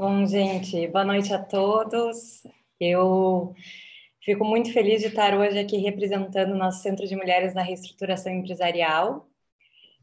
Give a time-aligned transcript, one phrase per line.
[0.00, 2.42] Bom, gente, boa noite a todos.
[2.80, 3.54] Eu
[4.24, 8.32] fico muito feliz de estar hoje aqui representando o nosso Centro de Mulheres na Reestruturação
[8.32, 9.28] Empresarial.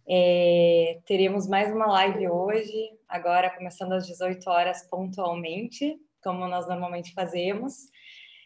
[0.08, 7.12] É, teremos mais uma live hoje, agora começando às 18 horas pontualmente, como nós normalmente
[7.16, 7.90] fazemos.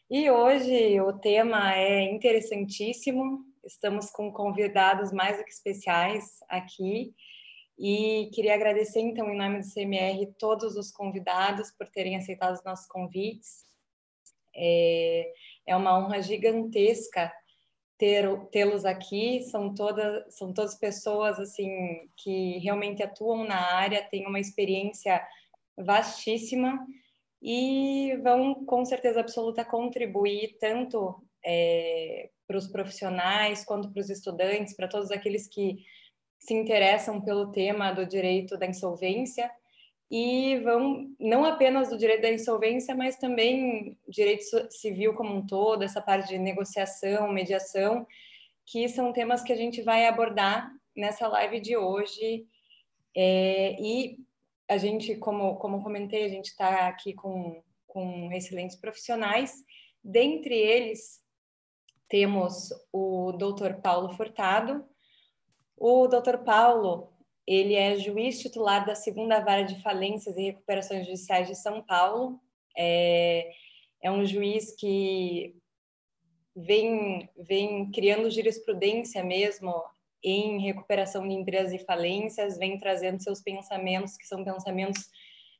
[0.09, 7.13] E hoje o tema é interessantíssimo, estamos com convidados mais do que especiais aqui.
[7.84, 12.64] E queria agradecer, então, em nome do CMR, todos os convidados por terem aceitado os
[12.64, 13.65] nossos convites.
[14.56, 15.33] É,
[15.65, 17.33] é uma honra gigantesca
[17.97, 19.42] tê-los aqui.
[19.50, 25.20] São todas, são todas pessoas assim que realmente atuam na área, têm uma experiência
[25.75, 26.86] vastíssima
[27.42, 34.75] e vão, com certeza absoluta, contribuir tanto é, para os profissionais quanto para os estudantes,
[34.75, 35.84] para todos aqueles que
[36.41, 39.50] se interessam pelo tema do direito da insolvência
[40.09, 45.83] e vão não apenas do direito da insolvência, mas também direito civil como um todo,
[45.83, 48.08] essa parte de negociação, mediação,
[48.66, 52.48] que são temas que a gente vai abordar nessa live de hoje.
[53.16, 54.17] É, e
[54.67, 59.64] a gente, como, como comentei, a gente está aqui com, com excelentes profissionais.
[60.03, 61.22] Dentre eles,
[62.09, 64.83] temos o doutor Paulo Furtado,
[65.82, 66.38] o Dr.
[66.46, 67.12] Paulo,
[67.48, 72.40] ele é juiz titular da segunda vara de falências e recuperações judiciais de São Paulo.
[72.78, 73.52] É,
[74.04, 75.56] é um juiz que
[76.56, 79.73] vem, vem criando jurisprudência mesmo
[80.23, 85.10] em recuperação de empresas e falências, vem trazendo seus pensamentos, que são pensamentos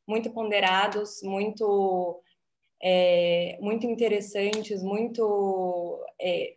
[0.08, 2.22] muito ponderados, muito
[2.82, 6.56] é, muito interessantes, muito é,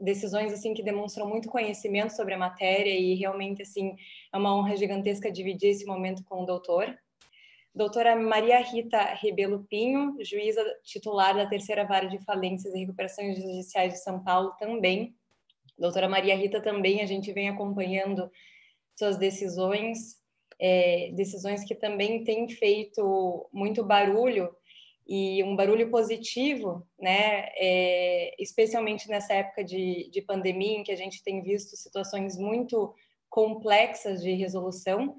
[0.00, 3.94] decisões assim que demonstram muito conhecimento sobre a matéria e realmente assim
[4.32, 6.96] é uma honra gigantesca dividir esse momento com o doutor.
[7.74, 13.92] Doutora Maria Rita Rebelo Pinho, juíza titular da Terceira Vara de Falências e Recuperações Judiciais
[13.92, 15.14] de São Paulo também.
[15.78, 18.30] Doutora Maria Rita também a gente vem acompanhando
[18.98, 20.16] suas decisões,
[20.58, 24.56] é, decisões que também têm feito muito barulho
[25.06, 27.48] e um barulho positivo, né?
[27.54, 32.92] É, especialmente nessa época de, de pandemia, em que a gente tem visto situações muito
[33.28, 35.14] complexas de resolução.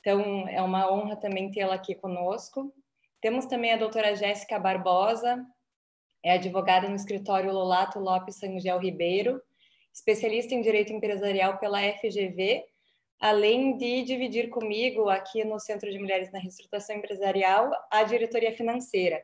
[0.00, 2.72] Então, é uma honra também tê-la aqui conosco.
[3.20, 5.44] Temos também a doutora Jéssica Barbosa,
[6.22, 9.40] é advogada no escritório Lolato Lopes Sangel Ribeiro,
[9.92, 12.64] especialista em direito empresarial pela FGV,
[13.20, 19.22] além de dividir comigo aqui no Centro de Mulheres na Reestruturação Empresarial a diretoria financeira.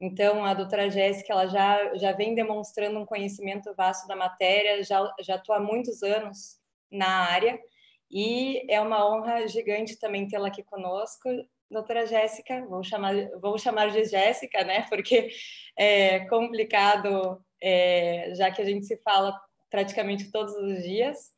[0.00, 5.12] Então, a doutora Jéssica ela já, já vem demonstrando um conhecimento vasto da matéria, já,
[5.20, 6.58] já atua há muitos anos
[6.90, 7.58] na área,
[8.10, 11.28] e é uma honra gigante também tê-la aqui conosco.
[11.70, 14.86] Doutora Jéssica, vou chamar, vou chamar de Jéssica, né?
[14.88, 15.28] Porque
[15.76, 19.38] é complicado, é, já que a gente se fala
[19.68, 21.32] praticamente todos os dias.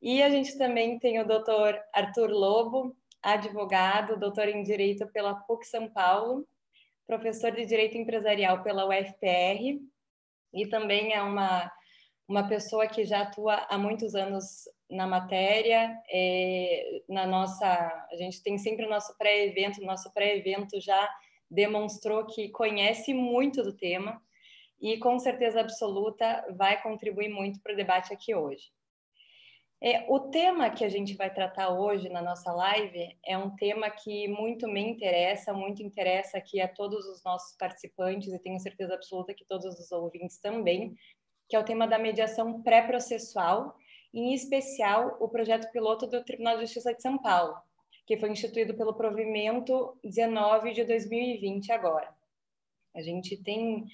[0.00, 5.66] E a gente também tem o doutor Arthur Lobo, advogado, doutor em Direito pela PUC
[5.66, 6.46] São Paulo,
[7.06, 9.78] professor de Direito Empresarial pela UFPR
[10.52, 11.70] e também é uma,
[12.26, 15.94] uma pessoa que já atua há muitos anos na matéria.
[16.10, 21.08] É, na nossa, a gente tem sempre o nosso pré-evento, nosso pré-evento já
[21.50, 24.22] demonstrou que conhece muito do tema
[24.80, 28.70] e com certeza absoluta vai contribuir muito para o debate aqui hoje.
[29.82, 33.88] É, o tema que a gente vai tratar hoje na nossa live é um tema
[33.88, 38.92] que muito me interessa, muito interessa aqui a todos os nossos participantes e tenho certeza
[38.92, 40.94] absoluta que todos os ouvintes também,
[41.48, 43.74] que é o tema da mediação pré-processual,
[44.12, 47.56] em especial o projeto piloto do Tribunal de Justiça de São Paulo,
[48.06, 52.14] que foi instituído pelo provimento 19 de 2020 agora.
[52.94, 53.86] A gente tem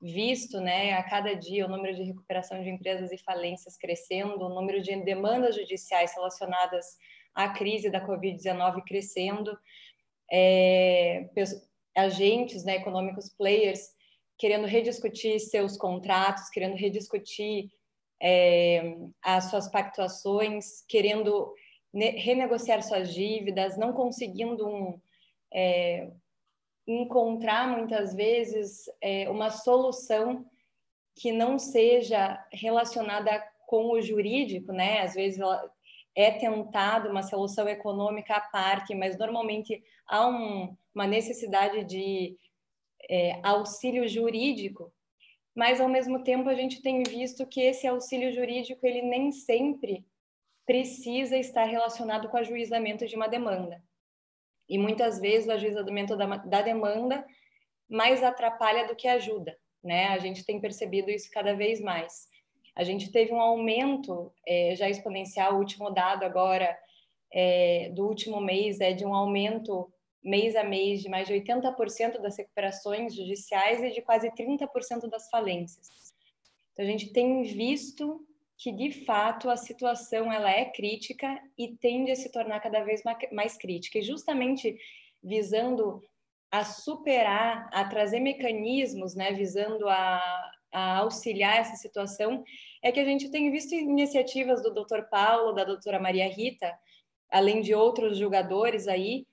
[0.00, 4.54] visto, né, a cada dia o número de recuperação de empresas e falências crescendo, o
[4.54, 6.96] número de demandas judiciais relacionadas
[7.34, 9.58] à crise da Covid-19 crescendo,
[10.30, 11.28] é,
[11.96, 13.80] agentes né, econômicos, players,
[14.38, 17.70] querendo rediscutir seus contratos, querendo rediscutir
[18.22, 21.52] é, as suas pactuações, querendo
[21.92, 25.00] renegociar suas dívidas, não conseguindo um,
[25.52, 26.10] é,
[26.88, 30.46] encontrar muitas vezes é, uma solução
[31.14, 35.02] que não seja relacionada com o jurídico, né?
[35.02, 35.38] Às vezes
[36.14, 42.38] é tentado uma solução econômica à parte, mas normalmente há um, uma necessidade de
[43.10, 44.90] é, auxílio jurídico.
[45.54, 50.06] Mas ao mesmo tempo a gente tem visto que esse auxílio jurídico ele nem sempre
[50.64, 53.82] precisa estar relacionado com ajuizamento de uma demanda.
[54.68, 57.24] E muitas vezes o ajuizamento da, da demanda
[57.88, 60.08] mais atrapalha do que ajuda, né?
[60.08, 62.28] A gente tem percebido isso cada vez mais.
[62.76, 66.78] A gente teve um aumento é, já exponencial, o último dado agora
[67.32, 69.90] é, do último mês é de um aumento
[70.22, 75.28] mês a mês de mais de 80% das recuperações judiciais e de quase 30% das
[75.30, 75.88] falências.
[76.72, 78.24] Então, a gente tem visto
[78.58, 83.02] que, de fato, a situação ela é crítica e tende a se tornar cada vez
[83.32, 83.98] mais crítica.
[83.98, 84.76] E justamente
[85.22, 86.02] visando
[86.50, 92.42] a superar, a trazer mecanismos, né, visando a, a auxiliar essa situação,
[92.82, 95.02] é que a gente tem visto iniciativas do Dr.
[95.08, 96.76] Paulo, da doutora Maria Rita,
[97.30, 99.24] além de outros julgadores aí,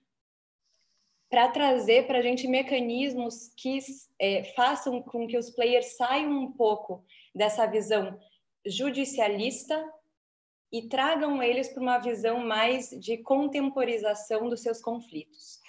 [1.31, 3.79] para trazer para a gente mecanismos que
[4.19, 8.19] é, façam com que os players saiam um pouco dessa visão
[8.65, 9.83] judicialista
[10.71, 15.59] e tragam eles para uma visão mais de contemporização dos seus conflitos.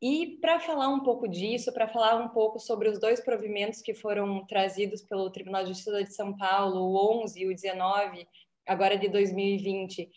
[0.00, 3.94] E para falar um pouco disso, para falar um pouco sobre os dois provimentos que
[3.94, 8.26] foram trazidos pelo Tribunal de Justiça de São Paulo, o 11 e o 19,
[8.64, 10.08] agora de 2020,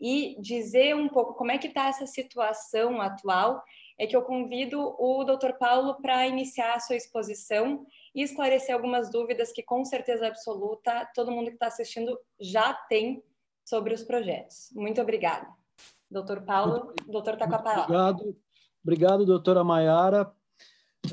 [0.00, 3.62] e dizer um pouco como é que está essa situação atual,
[3.98, 5.52] é que eu convido o Dr.
[5.58, 11.30] Paulo para iniciar a sua exposição e esclarecer algumas dúvidas que, com certeza absoluta, todo
[11.30, 13.22] mundo que está assistindo já tem
[13.64, 14.70] sobre os projetos.
[14.72, 15.46] Muito obrigada.
[16.10, 17.84] Doutor Paulo, o doutor está com a palavra.
[17.84, 18.36] Obrigado,
[18.82, 20.32] obrigado, doutora Maiara.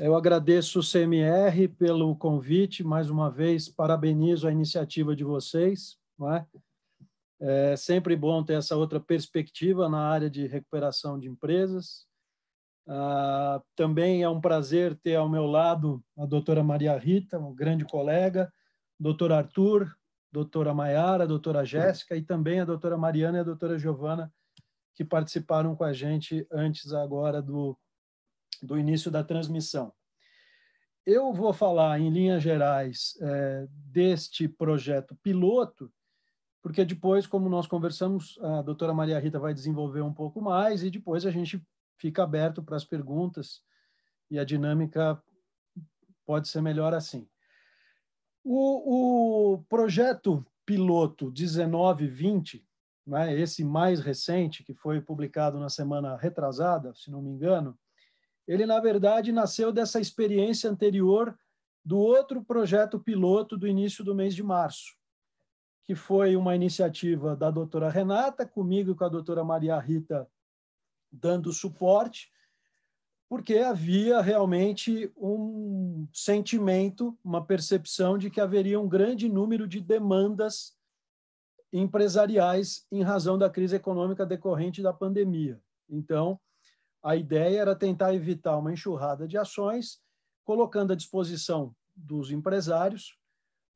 [0.00, 5.96] Eu agradeço o CMR pelo convite, mais uma vez, parabenizo a iniciativa de vocês.
[6.18, 6.46] Não é?
[7.40, 12.06] é sempre bom ter essa outra perspectiva na área de recuperação de empresas.
[12.90, 17.84] Ah, também é um prazer ter ao meu lado a doutora Maria Rita, um grande
[17.84, 18.50] colega,
[18.98, 19.94] doutor Arthur,
[20.32, 24.32] doutora Maiara, doutora Jéssica e também a doutora Mariana e a doutora Giovana,
[24.94, 27.78] que participaram com a gente antes agora do,
[28.62, 29.92] do início da transmissão.
[31.04, 35.92] Eu vou falar, em linhas gerais, é, deste projeto piloto,
[36.62, 40.90] porque depois, como nós conversamos, a doutora Maria Rita vai desenvolver um pouco mais e
[40.90, 41.62] depois a gente
[41.98, 43.62] fica aberto para as perguntas
[44.30, 45.20] e a dinâmica
[46.24, 47.28] pode ser melhor assim.
[48.44, 52.66] O, o projeto piloto 1920,
[53.06, 57.78] né, esse mais recente, que foi publicado na semana retrasada, se não me engano,
[58.46, 61.38] ele, na verdade, nasceu dessa experiência anterior
[61.84, 64.94] do outro projeto piloto do início do mês de março,
[65.84, 70.28] que foi uma iniciativa da doutora Renata, comigo e com a doutora Maria Rita
[71.10, 72.30] dando suporte,
[73.28, 80.76] porque havia realmente um sentimento, uma percepção de que haveria um grande número de demandas
[81.72, 85.60] empresariais em razão da crise econômica decorrente da pandemia.
[85.88, 86.40] Então,
[87.02, 90.00] a ideia era tentar evitar uma enxurrada de ações,
[90.44, 93.18] colocando à disposição dos empresários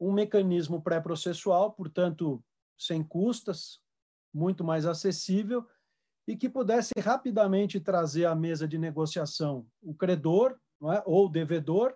[0.00, 2.43] um mecanismo pré-processual, portanto,
[2.76, 3.81] sem custas,
[4.34, 5.64] muito mais acessível,
[6.27, 11.03] e que pudesse rapidamente trazer à mesa de negociação o credor é?
[11.05, 11.95] ou o devedor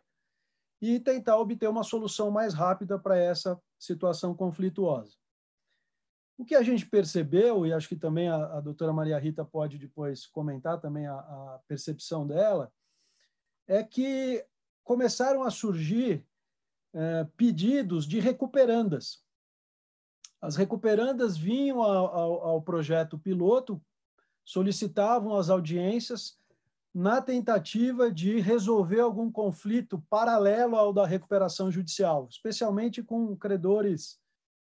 [0.80, 5.16] e tentar obter uma solução mais rápida para essa situação conflituosa.
[6.38, 9.78] O que a gente percebeu, e acho que também a, a doutora Maria Rita pode
[9.78, 12.70] depois comentar também a, a percepção dela,
[13.66, 14.44] é que
[14.84, 16.24] começaram a surgir
[16.94, 19.24] é, pedidos de recuperandas.
[20.40, 23.82] As recuperandas vinham ao, ao, ao projeto piloto
[24.46, 26.38] solicitavam as audiências
[26.94, 34.18] na tentativa de resolver algum conflito paralelo ao da recuperação judicial, especialmente com credores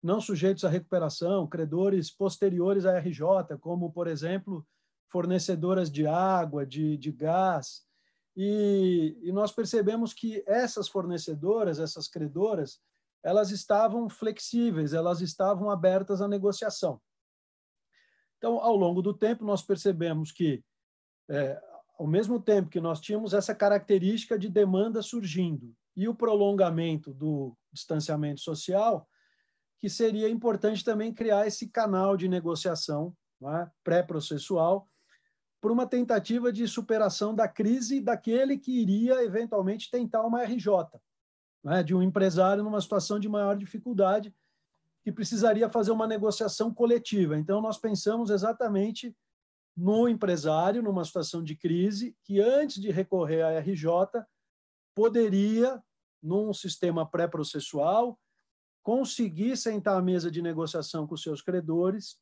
[0.02, 4.66] não sujeitos à recuperação, credores posteriores à RJ, como, por exemplo,
[5.10, 7.82] fornecedoras de água, de, de gás.
[8.37, 12.80] E, e nós percebemos que essas fornecedoras, essas credoras,
[13.22, 17.00] elas estavam flexíveis, elas estavam abertas à negociação.
[18.38, 20.64] Então, ao longo do tempo, nós percebemos que,
[21.28, 21.61] é,
[21.99, 27.57] ao mesmo tempo que nós tínhamos essa característica de demanda surgindo e o prolongamento do
[27.73, 29.09] distanciamento social,
[29.80, 34.88] que seria importante também criar esse canal de negociação é, pré-processual
[35.61, 40.68] por uma tentativa de superação da crise daquele que iria eventualmente tentar uma RJ,
[41.66, 44.33] é, de um empresário numa situação de maior dificuldade
[45.08, 47.38] que precisaria fazer uma negociação coletiva.
[47.38, 49.16] Então, nós pensamos exatamente
[49.74, 53.88] no empresário, numa situação de crise, que antes de recorrer à RJ,
[54.94, 55.82] poderia,
[56.22, 58.18] num sistema pré-processual,
[58.82, 62.18] conseguir sentar à mesa de negociação com seus credores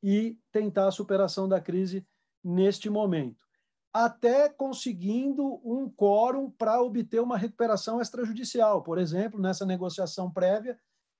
[0.00, 2.06] e tentar a superação da crise
[2.44, 3.44] neste momento,
[3.92, 8.84] até conseguindo um quórum para obter uma recuperação extrajudicial.
[8.84, 10.78] Por exemplo, nessa negociação prévia,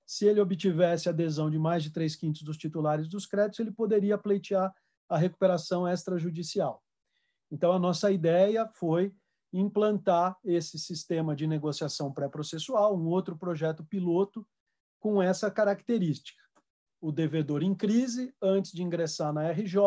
[0.09, 4.17] se ele obtivesse adesão de mais de três quintos dos titulares dos créditos, ele poderia
[4.17, 4.73] pleitear
[5.07, 6.83] a recuperação extrajudicial.
[7.51, 9.13] Então, a nossa ideia foi
[9.53, 14.43] implantar esse sistema de negociação pré-processual, um outro projeto piloto
[14.99, 16.41] com essa característica.
[16.99, 19.77] O devedor em crise, antes de ingressar na RJ,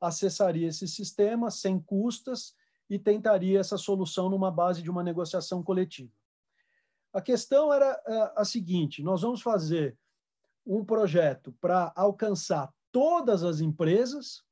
[0.00, 2.52] acessaria esse sistema sem custas
[2.90, 6.10] e tentaria essa solução numa base de uma negociação coletiva.
[7.12, 9.96] A questão era é, a seguinte: nós vamos fazer
[10.66, 14.42] um projeto para alcançar todas as empresas,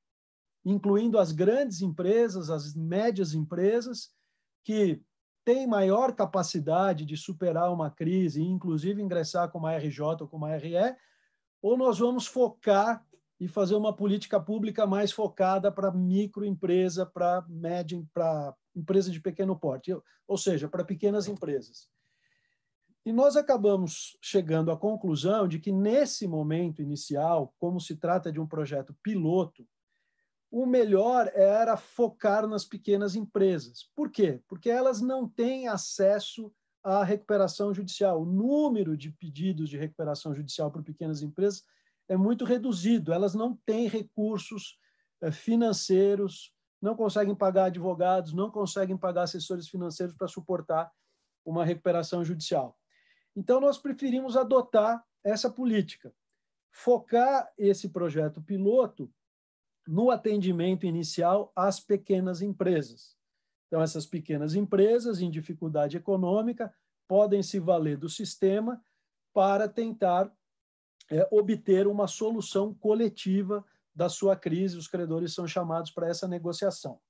[0.65, 4.11] incluindo as grandes empresas, as médias empresas,
[4.65, 5.01] que
[5.45, 10.37] têm maior capacidade de superar uma crise e, inclusive, ingressar com uma RJ ou com
[10.37, 10.75] uma RE,
[11.63, 13.05] ou nós vamos focar
[13.39, 19.59] e fazer uma política pública mais focada para microempresa, para média, para empresa de pequeno
[19.59, 19.97] porte,
[20.29, 21.89] ou seja, para pequenas empresas.
[23.05, 28.39] E nós acabamos chegando à conclusão de que, nesse momento inicial, como se trata de
[28.39, 29.67] um projeto piloto,
[30.51, 33.89] o melhor era focar nas pequenas empresas.
[33.95, 34.43] Por quê?
[34.49, 36.53] Porque elas não têm acesso
[36.83, 38.23] à recuperação judicial.
[38.23, 41.65] O número de pedidos de recuperação judicial por pequenas empresas
[42.09, 43.13] é muito reduzido.
[43.13, 44.77] Elas não têm recursos
[45.23, 46.53] eh, financeiros,
[46.83, 50.91] não conseguem pagar advogados, não conseguem pagar assessores financeiros para suportar
[51.45, 52.77] uma recuperação judicial.
[53.35, 56.13] Então, nós preferimos adotar essa política,
[56.71, 59.13] focar esse projeto piloto
[59.87, 63.17] no atendimento inicial às pequenas empresas.
[63.67, 66.73] Então, essas pequenas empresas em dificuldade econômica
[67.07, 68.83] podem se valer do sistema
[69.33, 70.33] para tentar
[71.11, 74.77] é, obter uma solução coletiva da sua crise.
[74.77, 77.01] Os credores são chamados para essa negociação.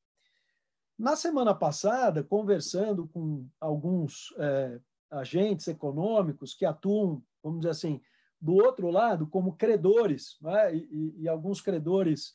[0.98, 8.00] Na semana passada, conversando com alguns é, agentes econômicos que atuam, vamos dizer assim,
[8.40, 10.74] do outro lado, como credores, né?
[10.74, 12.34] e, e, alguns credores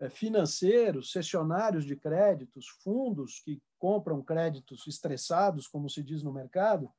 [0.00, 6.90] é, financeiros, cessionários de créditos, fundos que compram créditos estressados, como se diz no mercado,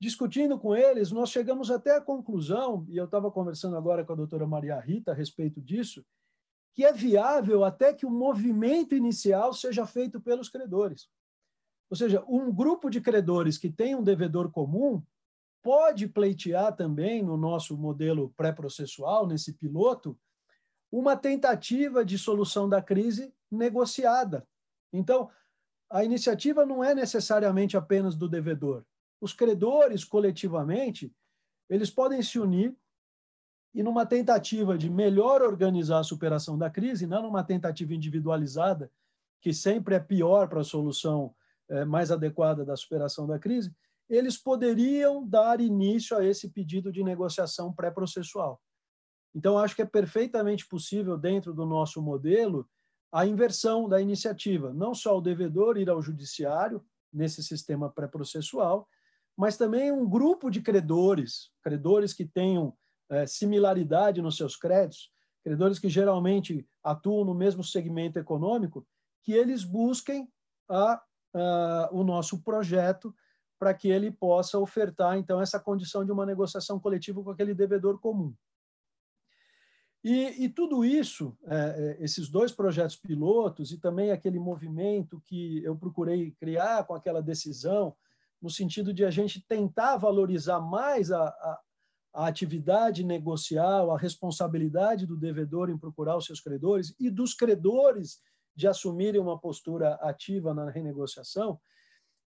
[0.00, 4.16] discutindo com eles, nós chegamos até a conclusão, e eu estava conversando agora com a
[4.16, 6.04] doutora Maria Rita a respeito disso,
[6.72, 11.08] que é viável até que o movimento inicial seja feito pelos credores.
[11.90, 15.02] Ou seja, um grupo de credores que tem um devedor comum
[15.62, 20.18] pode pleitear também, no nosso modelo pré-processual, nesse piloto,
[20.90, 24.46] uma tentativa de solução da crise negociada.
[24.92, 25.30] Então,
[25.90, 28.84] a iniciativa não é necessariamente apenas do devedor.
[29.20, 31.12] Os credores, coletivamente,
[31.68, 32.76] eles podem se unir
[33.74, 38.90] e, numa tentativa de melhor organizar a superação da crise, não numa tentativa individualizada,
[39.40, 41.34] que sempre é pior para a solução
[41.86, 43.74] mais adequada da superação da crise,
[44.08, 48.60] eles poderiam dar início a esse pedido de negociação pré-processual.
[49.34, 52.66] Então, acho que é perfeitamente possível, dentro do nosso modelo,
[53.12, 54.72] a inversão da iniciativa.
[54.72, 56.82] Não só o devedor ir ao judiciário,
[57.12, 58.86] nesse sistema pré-processual,
[59.36, 62.76] mas também um grupo de credores, credores que tenham
[63.08, 65.10] é, similaridade nos seus créditos,
[65.42, 68.86] credores que geralmente atuam no mesmo segmento econômico,
[69.22, 70.28] que eles busquem
[70.68, 71.00] a,
[71.34, 73.14] a, o nosso projeto
[73.58, 77.98] para que ele possa ofertar, então, essa condição de uma negociação coletiva com aquele devedor
[77.98, 78.32] comum.
[80.02, 81.56] E, e tudo isso, é,
[82.00, 87.20] é, esses dois projetos pilotos e também aquele movimento que eu procurei criar com aquela
[87.20, 87.96] decisão,
[88.40, 91.60] no sentido de a gente tentar valorizar mais a, a,
[92.14, 98.20] a atividade negocial, a responsabilidade do devedor em procurar os seus credores e dos credores
[98.58, 101.60] de assumirem uma postura ativa na renegociação,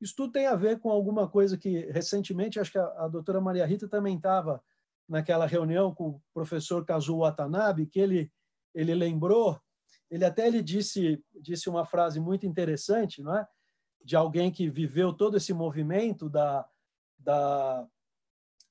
[0.02, 3.40] isso tudo tem a ver com alguma coisa que recentemente, acho que a, a doutora
[3.40, 4.62] Maria Rita também estava
[5.08, 8.30] naquela reunião com o professor Kazuo Watanabe, que ele,
[8.76, 9.58] ele lembrou,
[10.12, 13.48] ele até ele disse, disse uma frase muito interessante, não é?
[14.04, 16.68] de alguém que viveu todo esse movimento da,
[17.18, 17.88] da,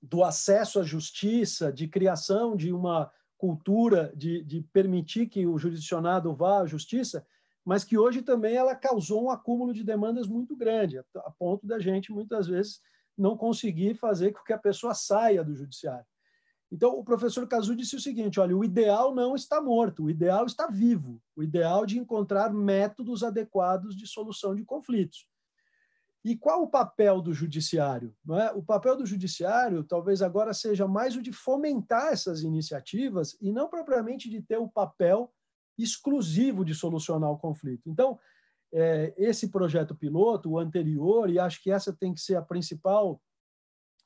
[0.02, 6.34] do acesso à justiça, de criação de uma cultura de, de permitir que o jurisdicionado
[6.34, 7.26] vá à justiça,
[7.66, 11.80] mas que hoje também ela causou um acúmulo de demandas muito grande, a ponto da
[11.80, 12.80] gente, muitas vezes,
[13.18, 16.06] não conseguir fazer com que a pessoa saia do judiciário.
[16.70, 20.46] Então, o professor Cazu disse o seguinte: olha, o ideal não está morto, o ideal
[20.46, 25.26] está vivo, o ideal de encontrar métodos adequados de solução de conflitos.
[26.24, 28.14] E qual o papel do judiciário?
[28.30, 28.52] É?
[28.52, 33.68] O papel do judiciário talvez agora seja mais o de fomentar essas iniciativas e não
[33.68, 35.32] propriamente de ter o papel
[35.78, 37.88] exclusivo de solucionar o conflito.
[37.88, 38.18] Então,
[38.72, 43.20] é, esse projeto piloto, o anterior, e acho que essa tem que ser a principal,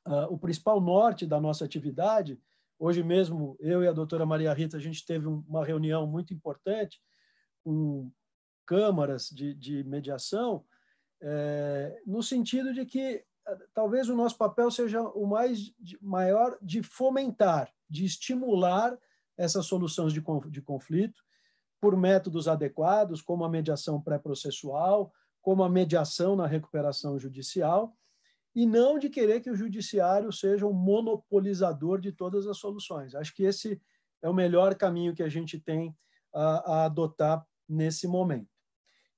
[0.06, 2.40] uh, o principal norte da nossa atividade.
[2.78, 7.00] Hoje mesmo, eu e a doutora Maria Rita, a gente teve uma reunião muito importante
[7.62, 8.10] com
[8.66, 10.64] câmaras de, de mediação,
[11.20, 16.82] é, no sentido de que ah, talvez o nosso papel seja o mais maior de
[16.82, 18.96] fomentar, de estimular
[19.36, 21.22] essas soluções de, de conflito,
[21.80, 27.96] por métodos adequados, como a mediação pré-processual, como a mediação na recuperação judicial,
[28.54, 33.14] e não de querer que o judiciário seja um monopolizador de todas as soluções.
[33.14, 33.80] Acho que esse
[34.20, 35.96] é o melhor caminho que a gente tem
[36.34, 38.50] a, a adotar nesse momento.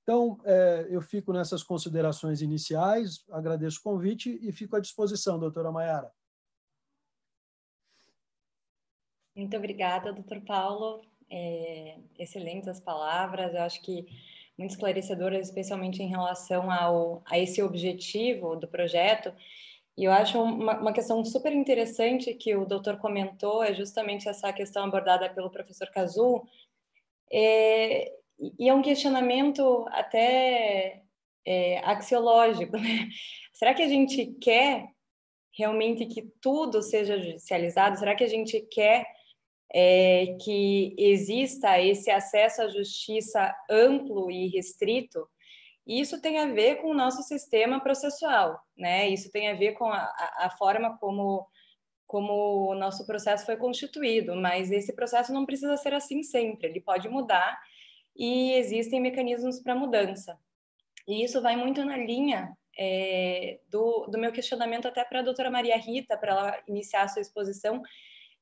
[0.03, 5.71] Então, é, eu fico nessas considerações iniciais, agradeço o convite e fico à disposição, doutora
[5.71, 6.11] Maiara.
[9.35, 11.01] Muito obrigada, doutor Paulo
[11.33, 14.05] é, excelentes as palavras, eu acho que
[14.55, 19.33] muito esclarecedoras, especialmente em relação ao, a esse objetivo do projeto.
[19.97, 24.53] E eu acho uma, uma questão super interessante que o doutor comentou, é justamente essa
[24.53, 26.43] questão abordada pelo professor Cazu,
[27.31, 28.11] é,
[28.59, 31.01] e é um questionamento até
[31.45, 32.77] é, axiológico.
[32.77, 33.09] Né?
[33.51, 34.87] Será que a gente quer
[35.51, 37.97] realmente que tudo seja judicializado?
[37.97, 39.05] Será que a gente quer
[39.73, 45.27] é, que exista esse acesso à justiça amplo e restrito,
[45.85, 49.09] isso tem a ver com o nosso sistema processual, né?
[49.09, 51.45] Isso tem a ver com a, a forma como,
[52.07, 56.79] como o nosso processo foi constituído, mas esse processo não precisa ser assim sempre, ele
[56.79, 57.59] pode mudar
[58.15, 60.37] e existem mecanismos para mudança.
[61.07, 65.51] E isso vai muito na linha é, do, do meu questionamento até para a doutora
[65.51, 67.81] Maria Rita, para ela iniciar a sua exposição,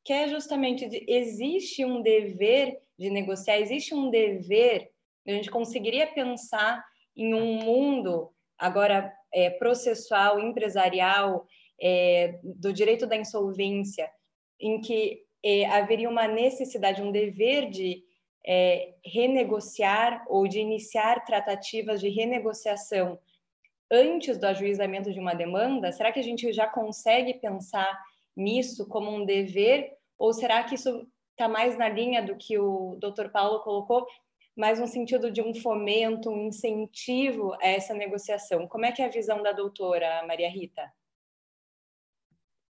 [0.03, 4.91] que é justamente de, existe um dever de negociar, existe um dever,
[5.27, 6.83] a gente conseguiria pensar
[7.15, 11.45] em um mundo agora é, processual, empresarial,
[11.81, 14.09] é, do direito da insolvência,
[14.59, 18.03] em que é, haveria uma necessidade, um dever de
[18.45, 23.19] é, renegociar ou de iniciar tratativas de renegociação
[23.91, 25.91] antes do ajuizamento de uma demanda?
[25.91, 27.99] Será que a gente já consegue pensar
[28.35, 32.95] nisso como um dever, ou será que isso está mais na linha do que o
[33.01, 33.29] Dr.
[33.31, 34.05] Paulo colocou,
[34.55, 38.67] mais no sentido de um fomento, um incentivo a essa negociação?
[38.67, 40.93] Como é que é a visão da doutora Maria Rita?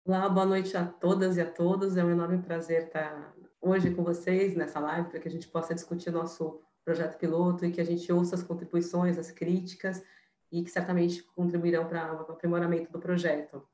[0.04, 1.96] Olá, boa noite a todas e a todos.
[1.96, 5.72] É um enorme prazer estar hoje com vocês nessa live para que a gente possa
[5.72, 10.02] discutir nosso projeto piloto e que a gente ouça as contribuições, as críticas
[10.50, 13.64] e que certamente contribuirão para o aprimoramento do projeto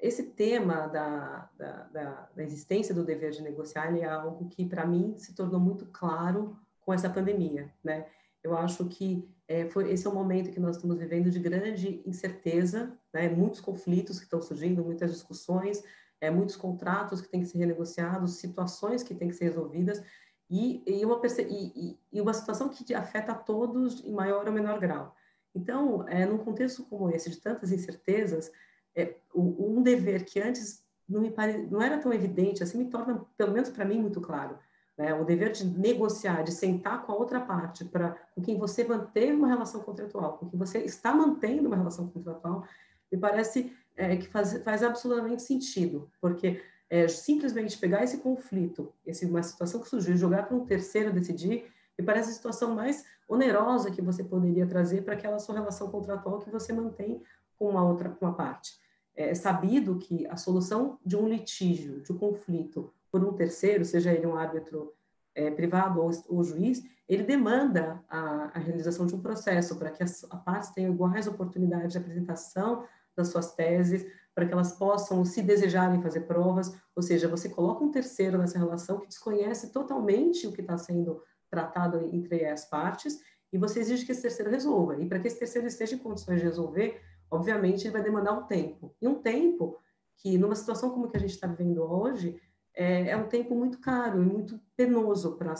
[0.00, 4.86] esse tema da, da, da, da, existência do dever de negociar é algo que, para
[4.86, 8.06] mim, se tornou muito claro com essa pandemia, né?
[8.42, 12.00] Eu acho que é, foi, esse é um momento que nós estamos vivendo de grande
[12.06, 13.28] incerteza, né?
[13.28, 15.82] Muitos conflitos que estão surgindo, muitas discussões,
[16.20, 20.02] é, muitos contratos que têm que ser renegociados, situações que têm que ser resolvidas,
[20.48, 24.78] e, e, uma, e, e uma situação que afeta a todos em maior ou menor
[24.78, 25.14] grau.
[25.54, 28.50] Então, é, num contexto como esse, de tantas incertezas,
[28.98, 33.24] é, um dever que antes não, me pare, não era tão evidente, assim me torna,
[33.36, 34.58] pelo menos para mim, muito claro.
[34.96, 35.14] Né?
[35.14, 39.32] O dever de negociar, de sentar com a outra parte, para com quem você manteve
[39.32, 42.66] uma relação contratual, com quem você está mantendo uma relação contratual,
[43.10, 49.24] me parece é, que faz, faz absolutamente sentido, porque é, simplesmente pegar esse conflito, esse,
[49.24, 53.90] uma situação que surgiu, jogar para um terceiro decidir, me parece a situação mais onerosa
[53.90, 57.22] que você poderia trazer para aquela sua relação contratual que você mantém
[57.58, 58.78] com uma outra com uma parte
[59.18, 64.12] é sabido que a solução de um litígio, de um conflito por um terceiro, seja
[64.12, 64.94] ele um árbitro
[65.34, 70.04] é, privado ou, ou, juiz, ele demanda a, a, realização de um processo para que
[70.04, 72.84] as, as partes tenham iguais oportunidades de apresentação
[73.16, 77.82] das suas teses, para que elas possam, se desejarem, fazer provas, ou seja, você coloca
[77.82, 83.18] um terceiro nessa relação que desconhece totalmente o que está sendo tratado entre as partes,
[83.52, 84.94] e você exige que esse terceiro resolva.
[85.00, 88.46] E para que esse terceiro esteja em condições de resolver, obviamente ele vai demandar um
[88.46, 88.94] tempo.
[89.00, 89.78] E um tempo
[90.16, 92.40] que, numa situação como que a gente está vivendo hoje,
[92.74, 95.52] é, é, um tempo muito caro e muito penoso para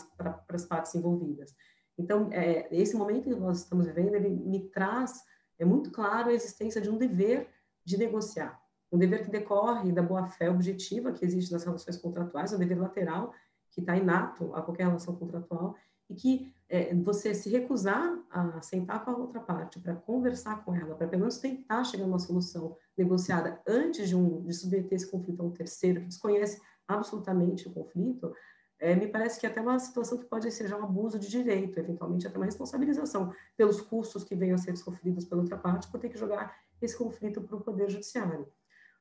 [0.48, 1.54] as partes envolvidas.
[1.96, 5.20] Então, é, esse momento que nós estamos vivendo, ele me traz,
[5.58, 7.48] é muito claro a existência de um dever
[7.84, 8.60] de negociar.
[8.90, 13.34] Um dever que decorre da boa-fé objetiva que existe nas relações contratuais, um dever lateral
[13.70, 15.74] que está inato a qualquer relação contratual
[16.08, 20.74] e que é, você se recusar a sentar com a outra parte para conversar com
[20.74, 24.94] ela, para pelo menos tentar chegar a uma solução negociada antes de, um, de submeter
[24.94, 28.34] esse conflito a um terceiro que desconhece absolutamente o conflito,
[28.80, 31.28] é, me parece que é até uma situação que pode ser já um abuso de
[31.28, 35.88] direito, eventualmente até uma responsabilização pelos custos que venham a ser sofridos pela outra parte,
[35.88, 38.46] por ter que jogar esse conflito para o Poder Judiciário.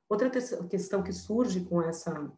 [0.10, 2.32] Outra questão que surge com essa,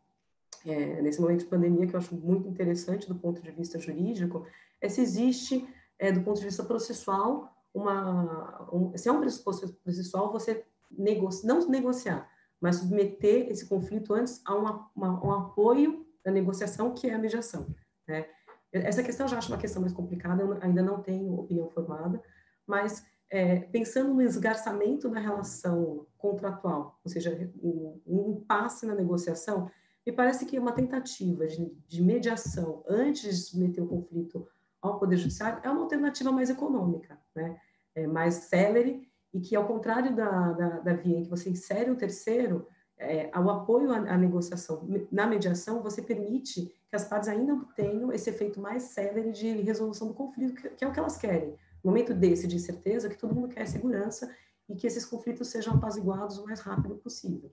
[0.66, 4.46] é, nesse momento de pandemia, que eu acho muito interessante do ponto de vista jurídico,
[4.82, 5.68] é se existe,
[5.98, 11.48] é, do ponto de vista processual, uma, um, se é um pressuposto processual, você negocia,
[11.48, 17.08] não negociar, mas submeter esse conflito antes a uma, uma, um apoio da negociação, que
[17.08, 17.68] é a mediação.
[18.08, 18.26] Né?
[18.72, 22.22] Essa questão eu já acho uma questão mais complicada, eu ainda não tenho opinião formada,
[22.68, 29.70] mas é, pensando no esgarçamento da relação contratual, ou seja, um, um impasse na negociação,
[30.10, 34.48] me parece que uma tentativa de, de mediação antes de submeter o conflito
[34.82, 37.60] ao Poder Judiciário é uma alternativa mais econômica, né?
[37.94, 41.92] é mais célere e que, ao contrário da, da, da via em que você insere
[41.92, 42.66] o terceiro,
[42.98, 48.12] é, o apoio à, à, negociação na mediação, você permite que as partes ainda obtenham
[48.12, 51.52] esse efeito mais célere de resolução do conflito, que, que é o que elas querem.
[51.84, 54.34] No momento desse de incerteza, que todo mundo quer segurança
[54.68, 57.52] e que esses conflitos sejam apaziguados o mais rápido possível.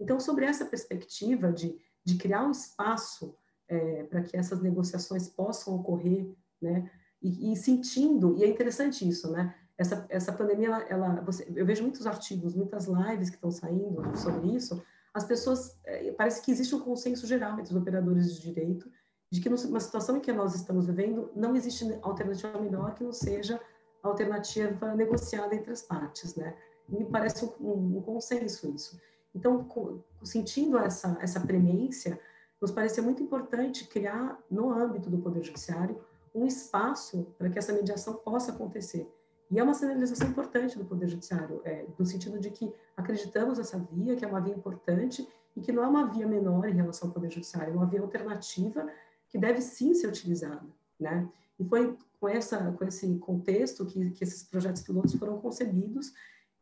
[0.00, 1.76] Então, sobre essa perspectiva de,
[2.08, 3.34] de criar um espaço
[3.68, 6.26] é, para que essas negociações possam ocorrer,
[6.60, 6.90] né,
[7.20, 11.66] e, e, sentindo, e é interessante isso, né, essa, essa pandemia, ela, ela você, eu
[11.66, 16.50] vejo muitos artigos, muitas lives que estão saindo sobre isso, as pessoas, é, parece que
[16.50, 18.90] existe um consenso geral entre os operadores de direito
[19.30, 23.12] de que numa situação em que nós estamos vivendo, não existe alternativa melhor que não
[23.12, 23.60] seja
[24.02, 26.56] a alternativa negociada entre as partes, né?
[26.88, 28.98] Me parece um, um consenso isso.
[29.38, 32.18] Então, com, sentindo essa, essa premência,
[32.60, 36.00] nos parecia muito importante criar, no âmbito do Poder Judiciário,
[36.34, 39.08] um espaço para que essa mediação possa acontecer.
[39.48, 43.78] E é uma sinalização importante do Poder Judiciário, é, no sentido de que acreditamos nessa
[43.78, 47.08] via, que é uma via importante e que não é uma via menor em relação
[47.08, 48.88] ao Poder Judiciário, é uma via alternativa
[49.28, 50.66] que deve sim ser utilizada,
[50.98, 51.28] né?
[51.60, 56.12] E foi com, essa, com esse contexto que, que esses projetos pilotos foram concebidos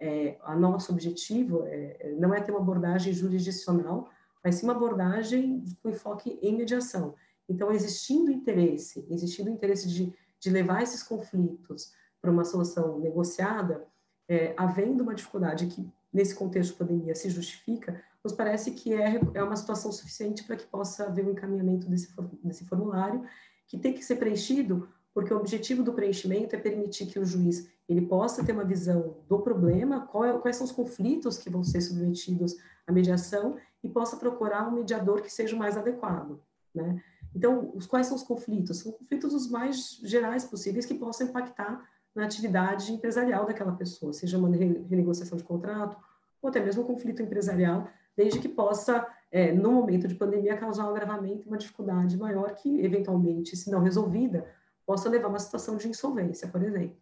[0.00, 4.08] É, a nosso objetivo é, é, não é ter uma abordagem jurisdicional,
[4.48, 7.14] mas sim uma abordagem com enfoque em mediação.
[7.46, 13.86] Então, existindo interesse, existindo interesse de, de levar esses conflitos para uma solução negociada,
[14.26, 19.20] é, havendo uma dificuldade que, nesse contexto de pandemia, se justifica, nos parece que é,
[19.34, 22.08] é uma situação suficiente para que possa haver um encaminhamento desse,
[22.42, 23.22] desse formulário,
[23.66, 27.68] que tem que ser preenchido, porque o objetivo do preenchimento é permitir que o juiz
[27.86, 31.82] ele possa ter uma visão do problema, qual, quais são os conflitos que vão ser
[31.82, 32.56] submetidos
[32.86, 36.40] à mediação e possa procurar um mediador que seja o mais adequado,
[36.74, 37.02] né?
[37.34, 38.78] Então, os, quais são os conflitos?
[38.78, 44.38] São conflitos os mais gerais possíveis que possam impactar na atividade empresarial daquela pessoa, seja
[44.38, 45.96] uma renegociação de contrato
[46.40, 50.86] ou até mesmo um conflito empresarial, desde que possa, é, no momento de pandemia, causar
[50.86, 54.46] um agravamento, uma dificuldade maior que, eventualmente, se não resolvida,
[54.86, 56.96] possa levar a uma situação de insolvência, por exemplo.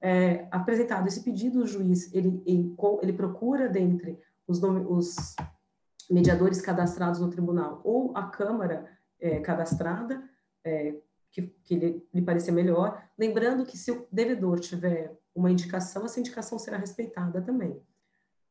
[0.00, 5.36] É, apresentado esse pedido, o juiz ele, ele, ele procura dentre os, os,
[6.10, 8.88] mediadores cadastrados no tribunal ou a Câmara
[9.20, 10.22] é, cadastrada,
[10.64, 10.96] é,
[11.30, 16.20] que, que lhe, lhe parecer melhor, lembrando que se o devedor tiver uma indicação, essa
[16.20, 17.80] indicação será respeitada também.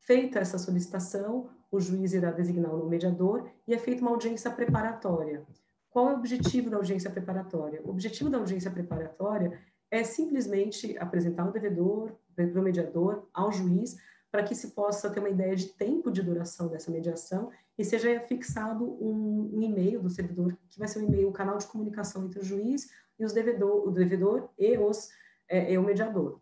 [0.00, 5.46] Feita essa solicitação, o juiz irá designar um mediador e é feita uma audiência preparatória.
[5.88, 7.80] Qual é o objetivo da audiência preparatória?
[7.84, 9.60] O objetivo da audiência preparatória
[9.90, 13.96] é simplesmente apresentar o devedor, para o mediador, ao juiz,
[14.32, 18.18] para que se possa ter uma ideia de tempo de duração dessa mediação e seja
[18.20, 22.24] fixado um, um e-mail do servidor, que vai ser um e-mail, um canal de comunicação
[22.24, 25.10] entre o juiz e os devedor, o devedor e, os,
[25.46, 26.40] é, e o mediador.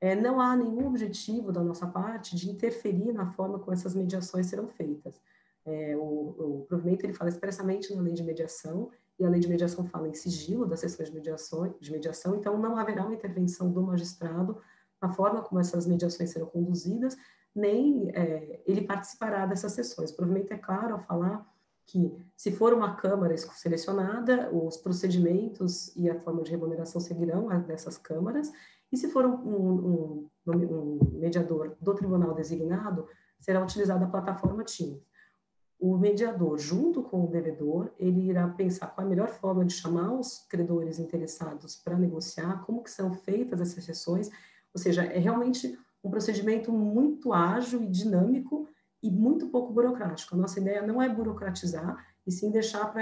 [0.00, 4.46] É, não há nenhum objetivo da nossa parte de interferir na forma como essas mediações
[4.46, 5.20] serão feitas.
[5.66, 9.48] É, o, o provimento ele fala expressamente na lei de mediação e a lei de
[9.48, 13.72] mediação fala em sigilo das sessões de mediação, de mediação, então não haverá uma intervenção
[13.72, 14.60] do magistrado
[15.00, 17.16] na forma como essas mediações serão conduzidas,
[17.54, 20.10] nem é, ele participará dessas sessões.
[20.10, 21.46] Provavelmente é claro ao falar
[21.86, 27.98] que, se for uma Câmara selecionada, os procedimentos e a forma de remuneração seguirão dessas
[27.98, 28.50] câmaras,
[28.90, 33.06] e se for um, um, um, um mediador do tribunal designado,
[33.38, 35.02] será utilizada a plataforma Teams.
[35.78, 40.14] O mediador, junto com o devedor, ele irá pensar qual a melhor forma de chamar
[40.14, 44.30] os credores interessados para negociar, como que são feitas essas sessões,
[44.74, 48.68] ou seja, é realmente um procedimento muito ágil e dinâmico
[49.02, 50.34] e muito pouco burocrático.
[50.34, 52.92] A nossa ideia não é burocratizar, e sim deixar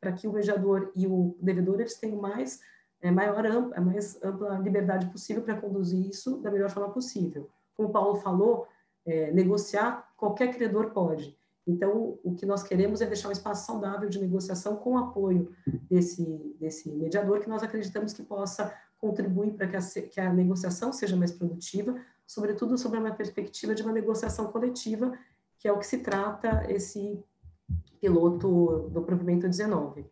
[0.00, 2.60] para que o mediador e o devedor eles tenham mais,
[3.00, 7.48] é, maior ampla, mais ampla liberdade possível para conduzir isso da melhor forma possível.
[7.74, 8.66] Como o Paulo falou,
[9.06, 11.36] é, negociar qualquer credor pode.
[11.66, 15.54] Então, o que nós queremos é deixar um espaço saudável de negociação com o apoio
[15.88, 16.24] desse,
[16.58, 21.16] desse mediador, que nós acreditamos que possa contribuir para que a, que a negociação seja
[21.16, 25.12] mais produtiva, sobretudo sobre uma perspectiva de uma negociação coletiva,
[25.58, 27.20] que é o que se trata esse
[28.00, 30.06] piloto do provimento 19.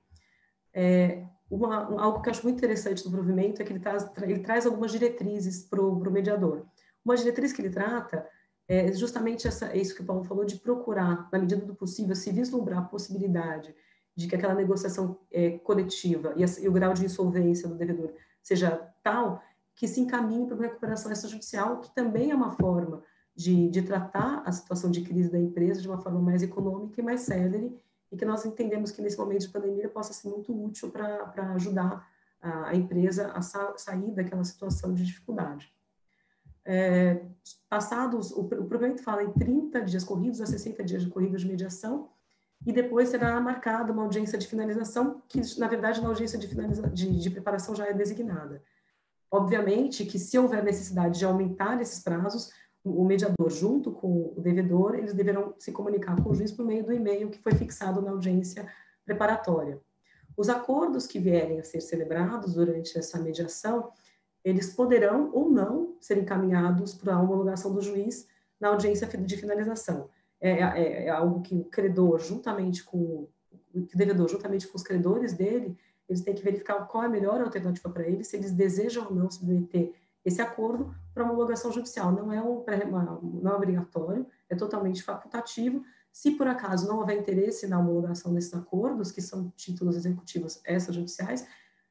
[0.75, 4.41] É, uma, algo que eu acho muito interessante do provimento é que ele, traz, ele
[4.41, 6.67] traz algumas diretrizes para o mediador.
[7.05, 8.29] Uma diretriz que ele trata
[8.67, 12.17] é justamente essa, é isso que o Paulo falou, de procurar, na medida do possível,
[12.17, 13.73] se vislumbrar a possibilidade
[14.17, 18.13] de que aquela negociação é, coletiva e, a, e, o grau de insolvência do devedor
[18.43, 19.43] seja tal
[19.75, 23.03] que se encaminhe para uma recuperação extrajudicial, que também é uma forma
[23.35, 27.05] de, de tratar a situação de crise da empresa de uma forma mais econômica e
[27.05, 27.75] mais célere,
[28.13, 32.07] e que nós entendemos que nesse momento de pandemia possa ser muito útil para ajudar
[32.43, 35.73] a, empresa a sa, sair daquela situação de dificuldade.
[36.65, 37.25] É,
[37.69, 42.11] passados, o, o fala em 30 dias corridos a 60 dias de corridas de mediação,
[42.67, 46.47] e depois será marcada uma audiência de finalização, que na verdade na audiência de,
[46.93, 48.63] de, de preparação já é designada.
[49.31, 52.51] Obviamente que se houver necessidade de aumentar esses prazos,
[52.85, 56.85] o mediador junto com o devedor, eles deverão se comunicar com o juiz por meio
[56.85, 58.67] do e-mail que foi fixado na audiência
[59.05, 59.81] preparatória.
[60.37, 63.91] Os acordos que vierem a ser celebrados durante essa mediação,
[64.43, 68.27] eles poderão ou não ser encaminhados para a homologação do juiz
[68.59, 70.09] na audiência de finalização.
[70.41, 73.29] É, é, é algo que o credor, juntamente com o
[73.95, 75.77] devedor, juntamente com os credores dele,
[76.09, 79.15] eles têm que verificar qual é a melhor alternativa para eles, se eles desejam ou
[79.15, 79.93] não submeter
[80.25, 82.13] esse acordo para homologação judicial.
[82.13, 82.65] Não é, um,
[83.43, 85.85] não é obrigatório, é totalmente facultativo.
[86.13, 91.47] Se por acaso não houver interesse na homologação desses acordos, que são títulos executivos extrajudiciais,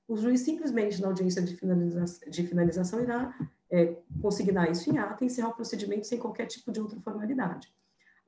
[0.08, 3.34] o juiz simplesmente na audiência de, finaliza de finalização irá
[3.72, 7.72] é, consignar isso em ata e encerrar o procedimento sem qualquer tipo de outra formalidade.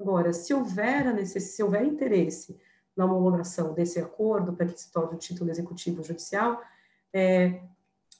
[0.02, 1.56] Agora, se houver, a necess...
[1.56, 2.60] se houver interesse
[2.98, 6.60] na homologação desse acordo para que se torne o título executivo judicial,
[7.14, 7.62] é,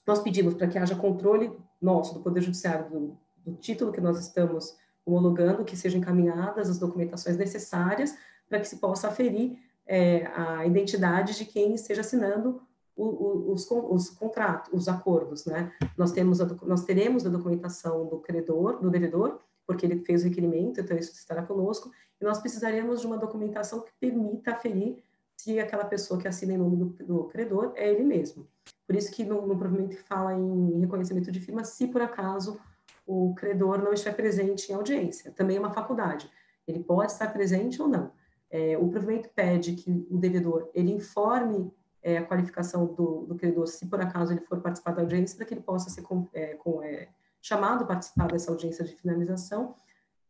[0.06, 4.20] nós pedimos para que haja controle nosso, do Poder Judiciário, do, do título que nós
[4.20, 8.16] estamos homologando, que sejam encaminhadas as documentações necessárias
[8.48, 12.62] para que se possa aferir é, a identidade de quem esteja assinando
[12.96, 15.72] os, os, contratos, os acordos, né?
[15.98, 19.40] Nós temos a, nós teremos a documentação do credor, do devedor,
[19.72, 23.82] porque ele fez o requerimento, então isso estará conosco, e nós precisaremos de uma documentação
[23.82, 25.02] que permita aferir
[25.38, 28.48] se aquela pessoa que assina em nome do, do credor é ele mesmo.
[28.86, 32.60] Por isso que no, no provimento que fala em reconhecimento de firma, se por acaso
[33.08, 36.30] o credor não estiver presente em audiência, também é uma faculdade.
[36.68, 38.12] Ele pode estar presente ou não.
[38.52, 43.68] É, o provimento pede que o devedor ele informe é, a qualificação do, do, credor,
[43.68, 46.56] se por acaso ele for participar da audiência, para que ele possa ser com, é,
[46.56, 47.08] com, é,
[47.42, 49.76] chamado a participar dessa audiência de finalização.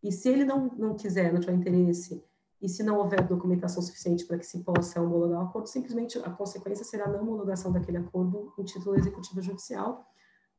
[0.01, 2.23] E se ele não, não quiser, não tiver interesse,
[2.61, 6.29] e se não houver documentação suficiente para que se possa homologar o acordo, simplesmente a
[6.29, 10.07] consequência será a não homologação daquele acordo em título executivo judicial,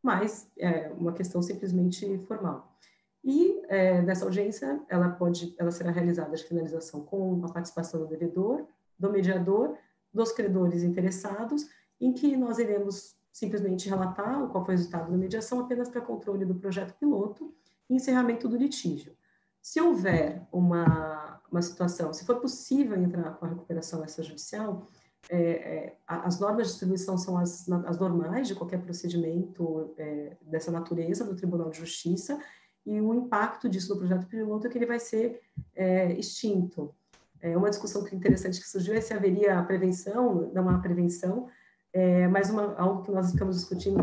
[0.03, 2.77] mas é uma questão simplesmente formal.
[3.23, 8.07] E é, nessa audiência, ela pode, ela será realizada de finalização com a participação do
[8.09, 8.67] devedor,
[8.99, 9.77] do mediador
[10.13, 11.69] dos credores interessados,
[12.01, 16.45] em que nós iremos simplesmente relatar qual foi o resultado da mediação apenas para controle
[16.45, 17.55] do projeto piloto
[17.89, 19.17] e encerramento do litígio.
[19.61, 24.87] Se houver uma, uma situação, se for possível entrar com a recuperação extrajudicial,
[25.31, 30.71] é, é, as normas de distribuição são as, as normais de qualquer procedimento é, dessa
[30.71, 32.39] natureza do Tribunal de Justiça,
[32.85, 35.41] e o impacto disso no projeto piloto é que ele vai ser
[35.75, 36.93] é, extinto.
[37.41, 41.49] É uma discussão que interessante que surgiu é se haveria prevenção, não há prevenção,
[41.93, 44.03] é, mas uma, algo que nós ficamos discutindo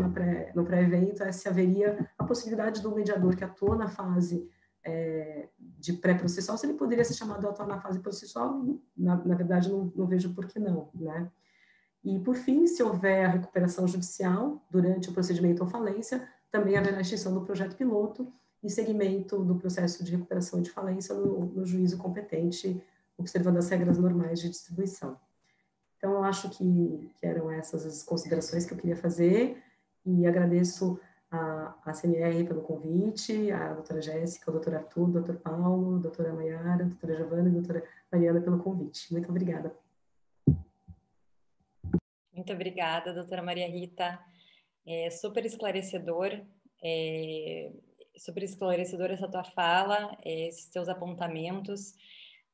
[0.54, 4.48] no pré-evento é se haveria a possibilidade do mediador que atua na fase
[4.84, 8.64] é, de pré-processual, se ele poderia ser chamado a atuar na fase processual,
[8.96, 11.30] na, na verdade não, não, vejo por que não, né?
[12.02, 16.96] E, por fim, se houver a recuperação judicial durante o procedimento ou falência, também haverá
[16.96, 21.66] a extinção do projeto piloto e seguimento do processo de recuperação de falência no, no
[21.66, 22.82] juízo competente,
[23.18, 25.18] observando as regras normais de distribuição.
[26.00, 29.62] Então, eu acho que, que eram essas as considerações que eu queria fazer
[30.06, 30.98] e agradeço
[31.30, 35.98] a, a CNR pelo convite, a doutora Jéssica, o doutor Arthur, o doutor Paulo, a
[35.98, 39.12] doutora Maiara, a doutora Giovana e a doutora Mariana pelo convite.
[39.12, 39.76] Muito obrigada.
[42.32, 44.18] Muito obrigada, doutora Maria Rita.
[44.86, 46.40] É super esclarecedor,
[46.82, 47.70] é,
[48.16, 51.92] super esclarecedor essa tua fala, é, esses teus apontamentos.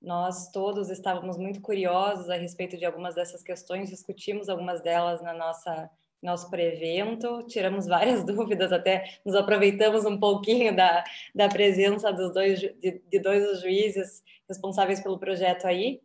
[0.00, 5.32] Nós todos estávamos muito curiosos a respeito de algumas dessas questões, discutimos algumas delas na
[5.32, 5.90] nossa
[6.22, 11.04] nosso pré-evento, tiramos várias dúvidas, até nos aproveitamos um pouquinho da,
[11.34, 16.00] da presença dos dois, de, de dois dos juízes responsáveis pelo projeto aí.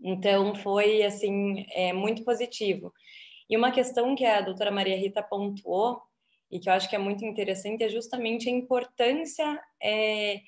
[0.00, 2.92] Então, foi, assim, é, muito positivo.
[3.48, 6.02] E uma questão que a doutora Maria Rita pontuou,
[6.50, 10.40] e que eu acho que é muito interessante, é justamente a importância é,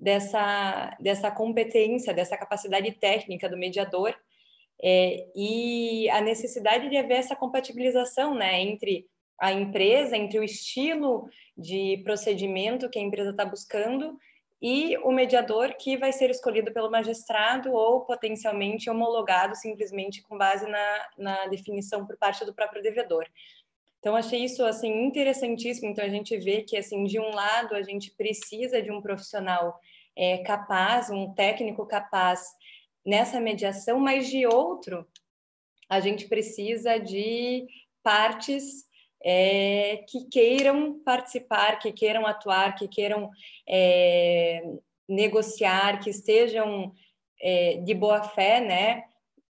[0.00, 4.14] dessa, dessa competência, dessa capacidade técnica do mediador,
[4.82, 9.06] é, e a necessidade de haver essa compatibilização né, entre
[9.38, 14.18] a empresa, entre o estilo de procedimento que a empresa está buscando
[14.60, 20.66] e o mediador que vai ser escolhido pelo magistrado ou potencialmente homologado simplesmente com base
[20.66, 23.26] na, na definição por parte do próprio devedor.
[23.98, 25.90] Então achei isso assim interessantíssimo.
[25.90, 29.78] Então a gente vê que assim de um lado a gente precisa de um profissional
[30.16, 32.44] é, capaz, um técnico capaz
[33.04, 35.06] nessa mediação, mas de outro,
[35.88, 37.66] a gente precisa de
[38.02, 38.88] partes
[39.22, 43.30] é, que queiram participar, que queiram atuar, que queiram
[43.68, 44.62] é,
[45.08, 46.92] negociar, que estejam
[47.40, 49.04] é, de boa fé, né?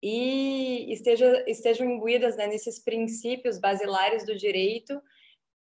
[0.02, 5.02] E esteja, estejam imbuídas né, nesses princípios basilares do direito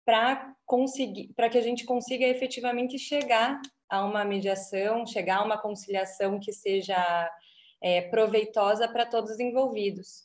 [0.04, 5.58] para conseguir, para que a gente consiga efetivamente chegar a uma mediação, chegar a uma
[5.58, 7.30] conciliação que seja
[7.82, 10.22] é, proveitosa para todos os envolvidos.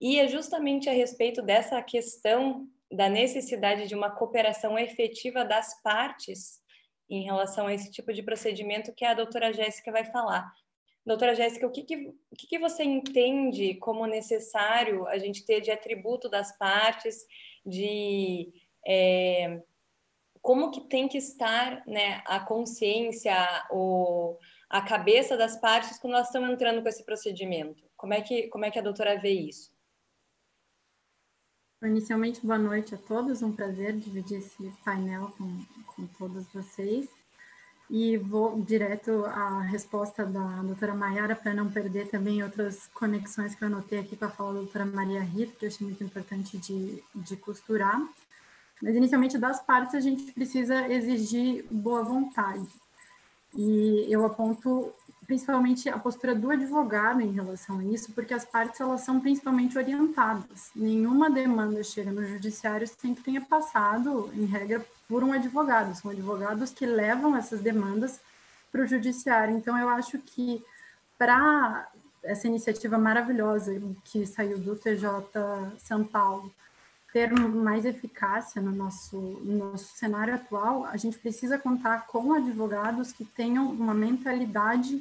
[0.00, 6.60] E é justamente a respeito dessa questão da necessidade de uma cooperação efetiva das partes
[7.08, 10.50] em relação a esse tipo de procedimento que a doutora Jéssica vai falar.
[11.04, 15.60] Doutora Jéssica, o que, que, o que, que você entende como necessário a gente ter
[15.60, 17.26] de atributo das partes,
[17.64, 18.52] de
[18.86, 19.60] é,
[20.44, 23.34] como que tem que estar né, a consciência,
[23.70, 24.36] o,
[24.68, 27.82] a cabeça das partes quando elas estão entrando com esse procedimento?
[27.96, 29.72] Como é que, como é que a doutora vê isso?
[31.82, 35.64] Inicialmente, boa noite a todos, um prazer dividir esse painel com,
[35.96, 37.08] com todos vocês.
[37.88, 43.62] E vou direto à resposta da doutora Maiara, para não perder também outras conexões que
[43.62, 46.58] eu anotei aqui com a fala da doutora Maria Rita, que eu achei muito importante
[46.58, 47.98] de, de costurar.
[48.84, 52.68] Mas, inicialmente, das partes, a gente precisa exigir boa vontade.
[53.56, 54.92] E eu aponto
[55.26, 59.78] principalmente a postura do advogado em relação a isso, porque as partes elas são principalmente
[59.78, 60.70] orientadas.
[60.76, 65.96] Nenhuma demanda chega no judiciário sem que tenha passado, em regra, por um advogado.
[65.96, 68.20] São advogados que levam essas demandas
[68.70, 69.56] para o judiciário.
[69.56, 70.62] Então, eu acho que
[71.16, 71.88] para
[72.22, 75.08] essa iniciativa maravilhosa que saiu do TJ
[75.78, 76.52] São Paulo,
[77.14, 83.12] ter mais eficácia no nosso, no nosso cenário atual, a gente precisa contar com advogados
[83.12, 85.00] que tenham uma mentalidade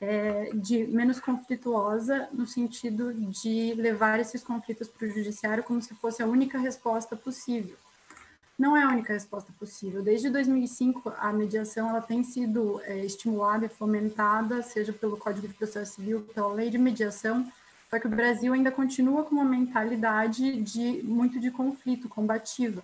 [0.00, 5.94] é, de menos conflituosa, no sentido de levar esses conflitos para o judiciário como se
[5.96, 7.76] fosse a única resposta possível.
[8.58, 10.02] Não é a única resposta possível.
[10.02, 15.52] Desde 2005, a mediação ela tem sido é, estimulada e fomentada, seja pelo Código de
[15.52, 17.46] Processo Civil, pela Lei de Mediação,
[17.90, 22.82] só que o Brasil ainda continua com uma mentalidade de muito de conflito, combativa.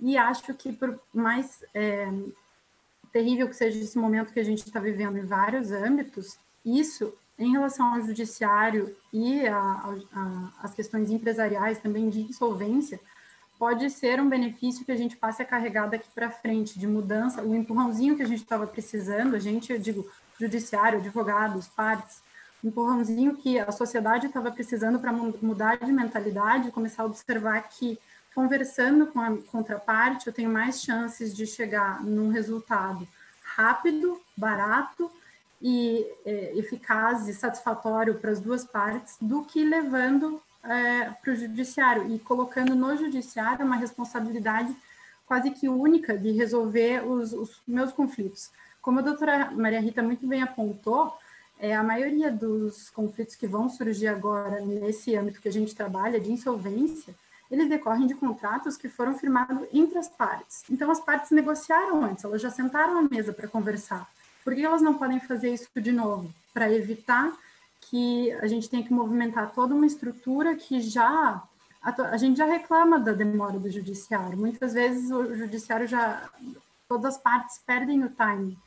[0.00, 2.08] E acho que por mais é,
[3.12, 7.52] terrível que seja esse momento que a gente está vivendo em vários âmbitos, isso em
[7.52, 9.42] relação ao judiciário e
[10.62, 12.98] às questões empresariais também de insolvência,
[13.58, 17.42] pode ser um benefício que a gente passe a carregar daqui para frente, de mudança,
[17.42, 22.22] o empurrãozinho que a gente estava precisando, a gente, eu digo, judiciário, advogados, partes,
[22.62, 27.98] empurrãozinho que a sociedade estava precisando para mudar de mentalidade, começar a observar que
[28.34, 33.06] conversando com a contraparte eu tenho mais chances de chegar num resultado
[33.42, 35.10] rápido, barato
[35.60, 41.36] e é, eficaz e satisfatório para as duas partes do que levando é, para o
[41.36, 44.74] judiciário e colocando no judiciário uma responsabilidade
[45.26, 48.50] quase que única de resolver os, os meus conflitos.
[48.80, 51.18] Como a doutora Maria Rita muito bem apontou,
[51.58, 56.20] é, a maioria dos conflitos que vão surgir agora nesse âmbito que a gente trabalha
[56.20, 57.14] de insolvência,
[57.50, 60.62] eles decorrem de contratos que foram firmados entre as partes.
[60.70, 64.08] Então, as partes negociaram antes, elas já sentaram à mesa para conversar.
[64.44, 66.32] Por que elas não podem fazer isso de novo?
[66.52, 67.32] Para evitar
[67.80, 71.42] que a gente tenha que movimentar toda uma estrutura que já
[71.82, 74.36] a, gente já reclama da demora do judiciário.
[74.36, 76.28] Muitas vezes o judiciário já
[76.88, 78.58] todas as partes perdem o time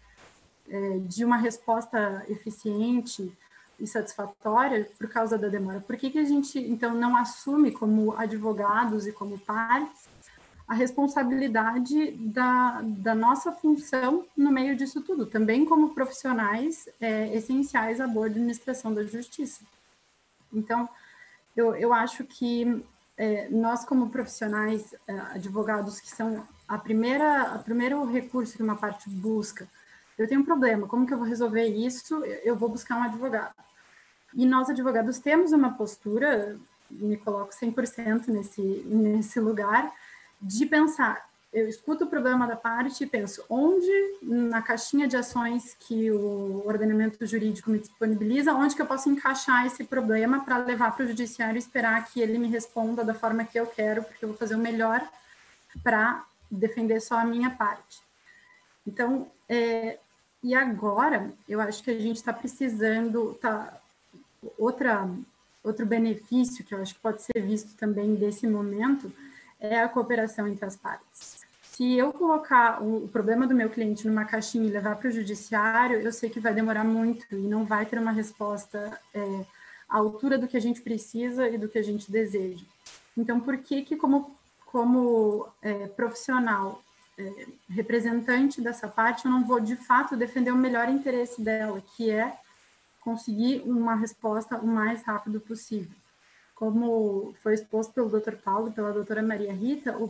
[0.71, 3.31] é, de uma resposta eficiente
[3.77, 5.81] e satisfatória por causa da demora.
[5.81, 10.07] Por que, que a gente, então, não assume como advogados e como partes
[10.67, 17.99] a responsabilidade da, da nossa função no meio disso tudo, também como profissionais é, essenciais
[17.99, 19.65] à boa administração da justiça.
[20.53, 20.87] Então,
[21.57, 22.81] eu, eu acho que
[23.17, 28.77] é, nós, como profissionais, é, advogados, que são a primeira, a primeiro recurso que uma
[28.77, 29.67] parte busca,
[30.21, 32.23] eu tenho um problema, como que eu vou resolver isso?
[32.43, 33.53] Eu vou buscar um advogado.
[34.33, 36.57] E nós, advogados, temos uma postura,
[36.89, 39.91] me coloco 100% nesse, nesse lugar,
[40.41, 43.91] de pensar, eu escuto o problema da parte e penso onde
[44.21, 49.65] na caixinha de ações que o ordenamento jurídico me disponibiliza, onde que eu posso encaixar
[49.65, 53.43] esse problema para levar para o judiciário e esperar que ele me responda da forma
[53.43, 55.05] que eu quero, porque eu vou fazer o melhor
[55.83, 57.99] para defender só a minha parte.
[58.87, 59.99] Então, é,
[60.43, 63.77] e agora eu acho que a gente está precisando, tá,
[64.57, 65.07] outra
[65.63, 69.11] outro benefício que eu acho que pode ser visto também desse momento
[69.59, 71.41] é a cooperação entre as partes.
[71.61, 75.99] Se eu colocar o, problema do meu cliente numa caixinha e levar para o judiciário,
[75.99, 79.45] eu sei que vai demorar muito e não vai ter uma resposta é,
[79.87, 82.65] à altura do que a gente precisa e do que a gente deseja.
[83.15, 84.35] Então, por que que como,
[84.65, 86.81] como é, profissional,
[87.69, 92.33] representante dessa parte, eu não vou de fato defender o melhor interesse dela, que é
[92.99, 96.01] conseguir uma resposta o mais rápido possível?
[96.61, 98.35] como foi exposto pelo Dr.
[98.35, 100.07] Paulo pela doutora Maria Rita, o,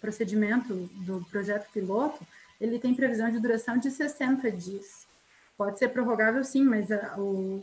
[0.00, 0.72] procedimento
[1.04, 2.26] do projeto piloto,
[2.58, 5.06] ele tem previsão de duração de 60 dias.
[5.58, 7.62] Pode ser prorrogável sim, mas a, o,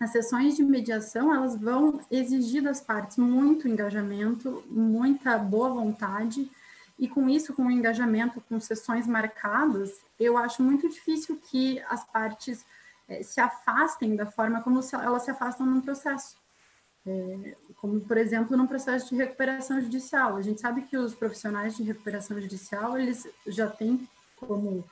[0.00, 6.50] as sessões de mediação, elas vão exigir das partes muito engajamento, muita boa vontade,
[6.98, 12.04] e com isso, com o engajamento, com sessões marcadas, eu acho muito difícil que as
[12.04, 12.64] partes
[13.08, 16.36] eh, se afastem da forma como se, elas se afastam num processo.
[17.06, 20.36] É, como, por exemplo, no processo de recuperação judicial.
[20.36, 24.84] A gente sabe que os profissionais de recuperação judicial, eles já têm como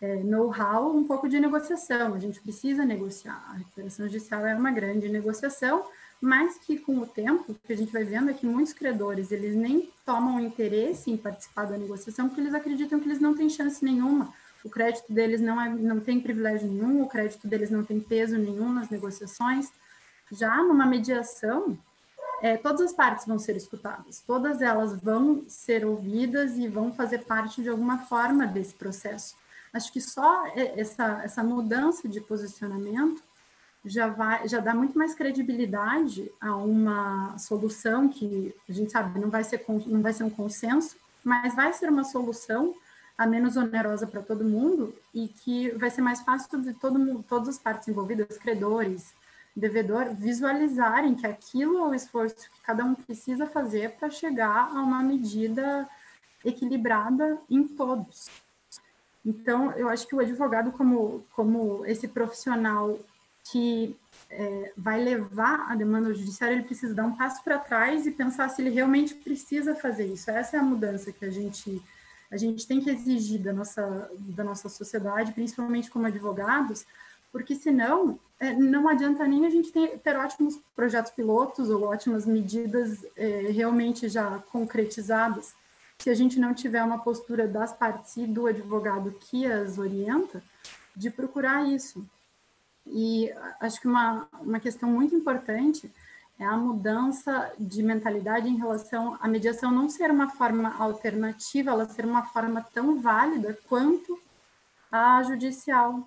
[0.00, 2.12] é, know-how um pouco de negociação.
[2.12, 3.42] A gente precisa negociar.
[3.48, 5.86] A recuperação judicial é uma grande negociação,
[6.24, 9.30] mas que com o tempo, o que a gente vai vendo é que muitos credores,
[9.30, 13.50] eles nem tomam interesse em participar da negociação, porque eles acreditam que eles não têm
[13.50, 14.32] chance nenhuma.
[14.64, 18.38] O crédito deles não, é, não tem privilégio nenhum, o crédito deles não tem peso
[18.38, 19.70] nenhum nas negociações.
[20.32, 21.76] Já numa mediação,
[22.40, 27.18] é, todas as partes vão ser escutadas, todas elas vão ser ouvidas e vão fazer
[27.26, 29.36] parte de alguma forma desse processo.
[29.74, 33.22] Acho que só essa, essa mudança de posicionamento
[33.84, 39.30] já vai já dá muito mais credibilidade a uma solução que a gente sabe não
[39.30, 42.74] vai ser não vai ser um consenso, mas vai ser uma solução
[43.16, 47.48] a menos onerosa para todo mundo e que vai ser mais fácil de todo todas
[47.48, 49.14] as partes envolvidas, credores,
[49.54, 54.82] devedor visualizarem que aquilo é o esforço que cada um precisa fazer para chegar a
[54.82, 55.88] uma medida
[56.44, 58.28] equilibrada em todos.
[59.24, 62.98] Então, eu acho que o advogado, como, como esse profissional
[63.44, 63.96] que
[64.30, 68.10] é, vai levar a demanda ao judiciário, ele precisa dar um passo para trás e
[68.10, 70.30] pensar se ele realmente precisa fazer isso.
[70.30, 71.82] Essa é a mudança que a gente,
[72.30, 76.86] a gente tem que exigir da nossa, da nossa sociedade, principalmente como advogados,
[77.30, 82.26] porque senão é, não adianta nem a gente ter, ter, ótimos projetos pilotos ou ótimas
[82.26, 85.54] medidas é, realmente já concretizadas,
[85.98, 90.42] se a gente não tiver uma postura das partes e do advogado que as orienta,
[90.96, 92.04] de procurar isso.
[92.86, 95.90] E acho que uma, uma questão muito importante
[96.38, 101.88] é a mudança de mentalidade em relação à mediação não ser uma forma alternativa, ela
[101.88, 104.18] ser uma forma tão válida quanto
[104.90, 106.06] a judicial,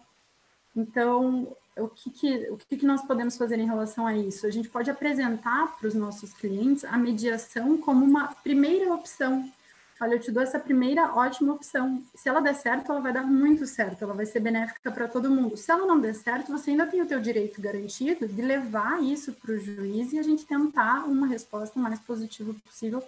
[0.77, 4.45] então, o que, que, o que, que nós podemos fazer em relação a isso?
[4.45, 9.51] A gente pode apresentar para os nossos clientes a mediação como uma primeira opção.
[9.99, 12.03] Olha, eu te dou essa primeira ótima opção.
[12.13, 15.31] Se ela der certo, ela vai dar muito certo, ela vai ser benéfica para todo
[15.31, 15.57] mundo.
[15.57, 19.33] Se ela não der certo, você ainda tem o teu direito garantido de levar isso
[19.33, 23.03] para o juiz e a gente tentar uma resposta o mais positiva possível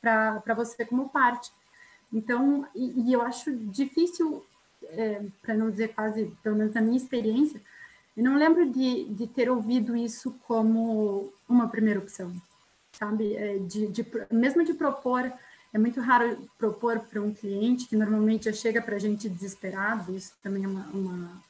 [0.00, 1.52] para você como parte.
[2.12, 4.44] Então, e, e eu acho difícil
[4.88, 7.60] é, para não dizer quase, pelo menos na minha experiência,
[8.16, 12.32] Eu não lembro de, de ter ouvido isso como uma primeira opção,
[12.92, 13.34] sabe?
[13.34, 15.32] É, de, de, mesmo de propor,
[15.74, 20.14] é muito raro propor para um cliente que normalmente já chega para a gente desesperado,
[20.14, 21.42] isso também é uma, uma,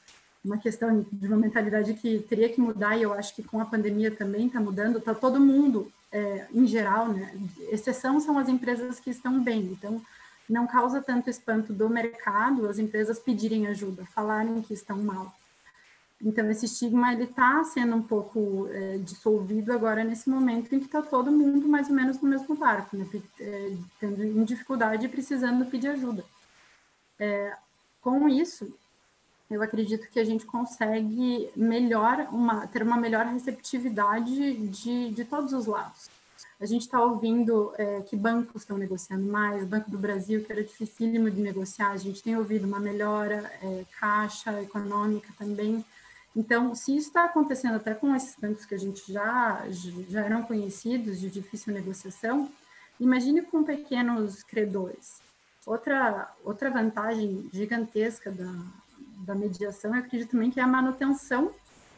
[0.43, 3.67] uma, questão de uma mentalidade que teria que mudar, e eu acho que com a
[3.67, 7.35] pandemia também está mudando, está todo mundo, é, em geral, né?
[7.71, 10.01] Exceção são as empresas que estão bem, então
[10.49, 15.35] não causa tanto espanto do mercado as empresas pedirem ajuda, falarem que estão mal.
[16.25, 20.87] Então, esse estigma ele está sendo um pouco é, dissolvido agora nesse momento em que
[20.87, 23.07] está todo mundo mais ou menos no mesmo barco, né?
[23.39, 26.25] é, tendo em dificuldade e precisando pedir ajuda.
[27.21, 27.55] É,
[28.01, 28.75] com isso,
[29.51, 35.53] eu acredito que a gente consegue melhor uma, ter uma melhor receptividade de, de todos
[35.53, 36.09] os lados.
[36.59, 40.51] A gente está ouvindo é, que bancos estão negociando mais, o Banco do Brasil, que
[40.51, 45.85] era dificílimo de negociar, a gente tem ouvido uma melhora, é, caixa econômica também
[46.37, 49.65] então, se isso está acontecendo até com esses bancos que a gente já,
[50.09, 52.51] já eram conhecidos de difícil negociação,
[52.99, 55.21] imagine com pequenos credores.
[55.65, 58.53] Outra, outra vantagem gigantesca da,
[59.25, 61.53] da mediação, eu acredito também que é a manutenção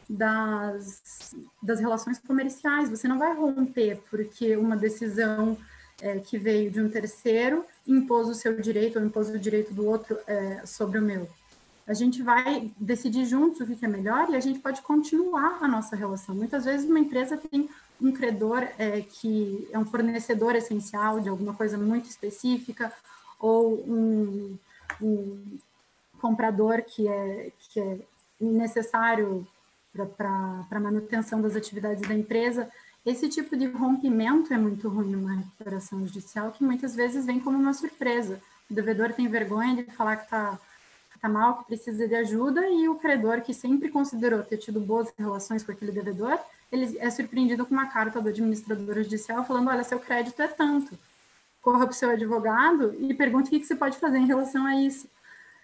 [0.07, 2.89] das, das relações comerciais.
[2.89, 5.57] Você não vai romper porque uma decisão
[5.99, 9.85] é, que veio de um terceiro impôs o seu direito ou impôs o direito do
[9.85, 11.27] outro é, sobre o meu
[11.87, 15.67] a gente vai decidir juntos o que é melhor e a gente pode continuar a
[15.67, 16.35] nossa relação.
[16.35, 17.69] Muitas vezes uma empresa tem
[18.01, 22.91] um credor é, que é um fornecedor essencial de alguma coisa muito específica
[23.39, 24.57] ou um,
[25.01, 25.57] um
[26.19, 27.97] comprador que é, que é
[28.39, 29.47] necessário
[30.17, 32.69] para a manutenção das atividades da empresa.
[33.05, 37.57] Esse tipo de rompimento é muito ruim numa recuperação judicial, que muitas vezes vem como
[37.57, 38.41] uma surpresa.
[38.69, 40.59] O devedor tem vergonha de falar que está
[41.17, 45.13] está mal, que precisa de ajuda, e o credor, que sempre considerou ter tido boas
[45.17, 46.39] relações com aquele devedor,
[46.71, 50.97] ele é surpreendido com uma carta do administrador judicial falando: olha, seu crédito é tanto.
[51.61, 54.75] Corra para o seu advogado e pergunte o que, você pode fazer em relação a
[54.75, 55.09] isso.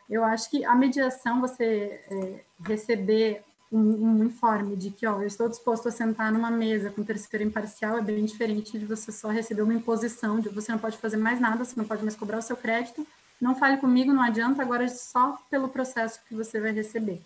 [0.09, 3.41] Eu acho que a mediação, você é, receber
[3.71, 7.45] um, um, informe de que, ó, eu estou disposto a sentar numa mesa com terceiro
[7.45, 11.17] imparcial, é bem diferente de você só receber uma imposição de você não pode fazer
[11.17, 13.07] mais nada, você não pode mais cobrar o seu crédito,
[13.43, 17.21] não fale comigo, não adianta, agora é só pelo processo que você vai receber.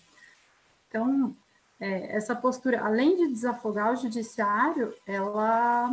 [0.89, 1.35] Então,
[1.79, 5.91] é, essa postura, além de desafogar o judiciário, ela,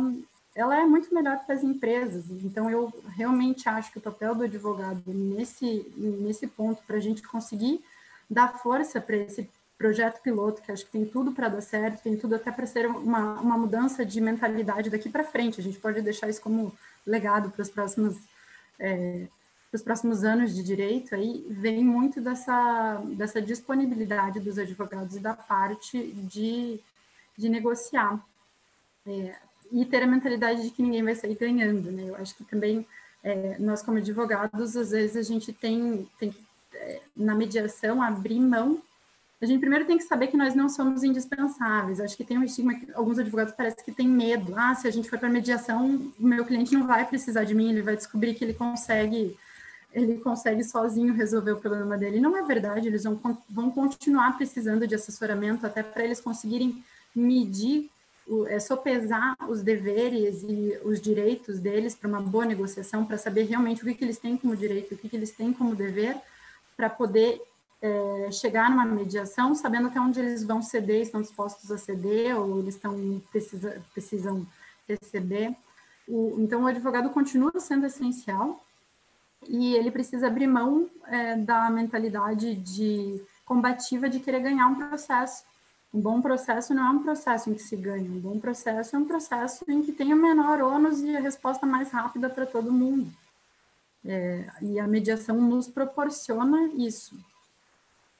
[0.55, 2.25] ela é muito melhor para as empresas.
[2.43, 7.21] Então, eu realmente acho que o papel do advogado nesse, nesse ponto, para a gente
[7.21, 7.83] conseguir
[8.27, 9.47] dar força para esse
[9.77, 12.87] projeto piloto, que acho que tem tudo para dar certo, tem tudo até para ser
[12.87, 15.59] uma, uma mudança de mentalidade daqui para frente.
[15.59, 16.73] A gente pode deixar isso como
[17.05, 18.17] legado para as próximas
[18.79, 19.27] é,
[19.75, 25.19] para os próximos anos de direito, aí vem muito dessa, dessa disponibilidade dos advogados e
[25.19, 26.79] da parte de,
[27.37, 28.23] de negociar.
[29.05, 29.35] É,
[29.71, 32.03] e ter a mentalidade de que ninguém vai sair ganhando, né?
[32.07, 32.85] Eu acho que também
[33.23, 38.39] é, nós, como advogados, às vezes a gente tem, tem que, é, na mediação, abrir
[38.39, 38.81] mão.
[39.41, 41.99] A gente primeiro tem que saber que nós não somos indispensáveis.
[41.99, 44.53] Acho que tem um estigma que alguns advogados parecem que têm medo.
[44.55, 47.69] Ah, se a gente for para mediação, o meu cliente não vai precisar de mim,
[47.69, 49.37] ele vai descobrir que ele consegue
[49.95, 52.19] ele consegue sozinho resolver o problema dele.
[52.19, 53.17] Não é verdade, eles vão,
[53.49, 56.83] vão continuar precisando de assessoramento até para eles conseguirem
[57.15, 57.89] medir,
[58.47, 63.81] é, sopesar os deveres e os direitos deles para uma boa negociação, para saber realmente
[63.81, 66.17] o que, que eles têm como direito, o que, que eles têm como dever,
[66.75, 67.41] para poder
[67.81, 72.59] é, chegar numa mediação sabendo até onde eles vão ceder, estão dispostos a ceder ou
[72.59, 74.45] eles estão precisa, precisam
[74.89, 75.55] receber.
[76.05, 78.64] O, então, o advogado continua sendo essencial,
[79.47, 85.43] e ele precisa abrir mão é, da mentalidade de combativa de querer ganhar um processo.
[85.93, 88.99] Um bom processo não é um processo em que se ganha, um bom processo é
[88.99, 92.71] um processo em que tem o menor ônus e a resposta mais rápida para todo
[92.71, 93.09] mundo.
[94.03, 97.17] É, e a mediação nos proporciona isso.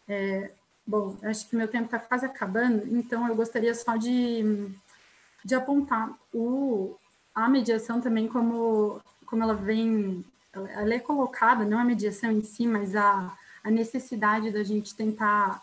[0.08, 0.52] É,
[0.88, 4.72] bom, acho que meu tempo está quase acabando, então eu gostaria só de,
[5.44, 6.96] de apontar o,
[7.34, 10.24] a mediação também como, como ela vem
[10.56, 15.62] ela é colocada, não a mediação em si, mas a, a necessidade da gente tentar,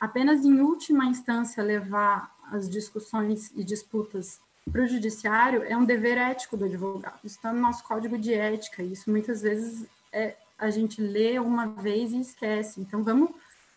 [0.00, 6.16] apenas em última instância, levar as discussões e disputas para o judiciário é um dever
[6.16, 7.18] ético do advogado.
[7.24, 8.82] Isso está no nosso código de ética.
[8.82, 12.80] Isso muitas vezes é, a gente lê uma vez e esquece.
[12.80, 13.30] Então vamos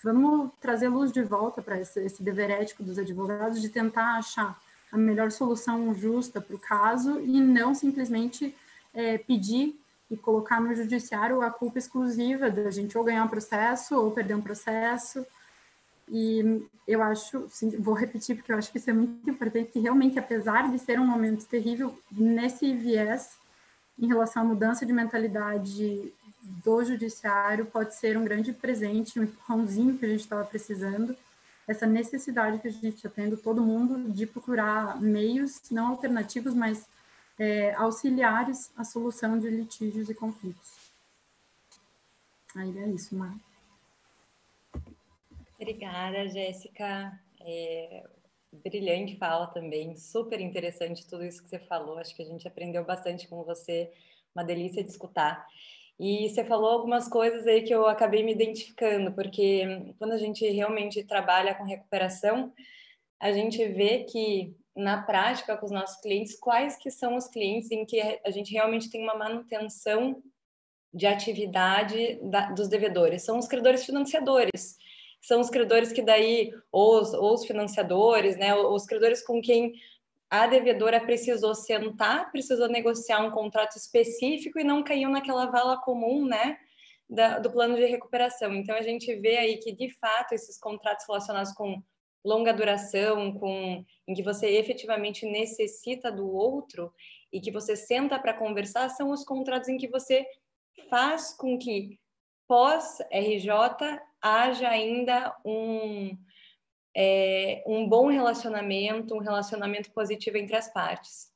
[0.03, 4.57] vamos trazer luz de volta para esse, esse, dever ético dos advogados de tentar achar
[4.91, 8.55] a melhor solução justa para o caso e não simplesmente
[8.93, 9.77] é, pedir
[10.09, 14.35] e colocar no judiciário a culpa exclusiva da gente ou ganhar um processo ou perder
[14.35, 15.25] um processo.
[16.09, 17.49] E eu acho,
[17.79, 20.99] vou repetir porque eu acho que isso é muito importante, que realmente, apesar de ser
[20.99, 23.35] um momento terrível, nesse viés,
[23.99, 26.13] em relação à mudança de mentalidade
[26.63, 31.15] do judiciário, pode ser um grande presente, um empurrãozinho que a gente estava precisando,
[31.67, 36.85] essa necessidade que a gente está tendo, todo mundo, de procurar meios, não alternativos, mas
[37.39, 40.77] é, auxiliares à solução de litígios e conflitos.
[42.55, 43.35] Aí é isso, Mar.
[45.59, 47.19] Obrigada, Jéssica.
[47.41, 48.03] É,
[48.51, 51.97] brilhante fala também, super interessante tudo isso que você falou.
[51.97, 53.91] Acho que a gente aprendeu bastante com você,
[54.33, 55.45] uma delícia de escutar.
[55.99, 60.47] E você falou algumas coisas aí que eu acabei me identificando, porque quando a gente
[60.47, 62.53] realmente trabalha com recuperação,
[63.19, 67.71] a gente vê que na prática com os nossos clientes, quais que são os clientes
[67.71, 70.21] em que a gente realmente tem uma manutenção
[70.93, 73.23] de atividade da, dos devedores?
[73.23, 74.77] São os credores financiadores,
[75.19, 79.73] são os credores que daí, ou os, ou os financiadores, né, os credores com quem
[80.29, 86.23] a devedora precisou sentar, precisou negociar um contrato específico e não caiu naquela vala comum,
[86.25, 86.57] né,
[87.09, 88.53] da, do plano de recuperação.
[88.53, 91.81] Então, a gente vê aí que, de fato, esses contratos relacionados com
[92.27, 96.93] longa duração, com em que você efetivamente necessita do outro
[97.31, 100.25] e que você senta para conversar, são os contratos em que você
[100.89, 101.97] faz com que
[102.47, 103.49] pós RJ
[104.21, 106.17] haja ainda um
[106.99, 111.31] é, um bom relacionamento, um relacionamento positivo entre as partes.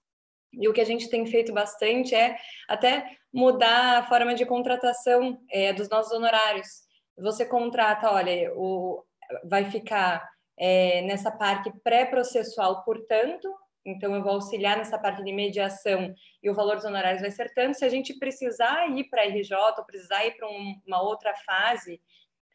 [0.51, 2.35] E o que a gente tem feito bastante é
[2.67, 6.67] até mudar a forma de contratação é, dos nossos honorários.
[7.15, 9.03] Você contrata, olha, o,
[9.45, 10.27] vai ficar
[10.61, 13.51] é, nessa parte pré-processual, portanto,
[13.83, 17.51] então eu vou auxiliar nessa parte de mediação e o valor dos honorários vai ser
[17.55, 17.79] tanto.
[17.79, 21.33] Se a gente precisar ir para a RJ ou precisar ir para um, uma outra
[21.43, 21.99] fase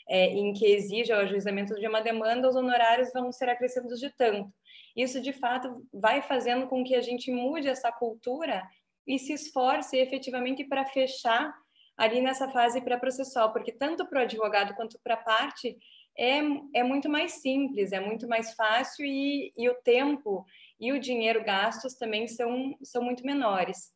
[0.09, 4.09] é, em que exija o ajuizamento de uma demanda, os honorários vão ser acrescidos de
[4.11, 4.53] tanto.
[4.97, 8.63] Isso, de fato, vai fazendo com que a gente mude essa cultura
[9.05, 11.53] e se esforce efetivamente para fechar
[11.97, 15.77] ali nessa fase pré-processual, porque tanto para o advogado quanto para a parte
[16.19, 16.41] é,
[16.75, 20.45] é muito mais simples, é muito mais fácil e, e o tempo
[20.79, 23.93] e o dinheiro gastos também são, são muito menores.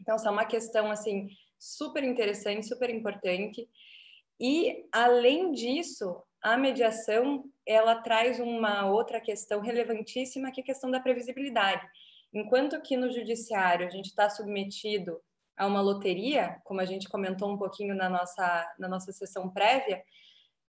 [0.00, 3.68] Então, essa é uma questão, assim, super interessante, super importante.
[4.38, 10.90] E, além disso, a mediação ela traz uma outra questão relevantíssima, que é a questão
[10.90, 11.86] da previsibilidade.
[12.32, 15.20] Enquanto que no judiciário a gente está submetido
[15.56, 20.02] a uma loteria, como a gente comentou um pouquinho na nossa, na nossa sessão prévia,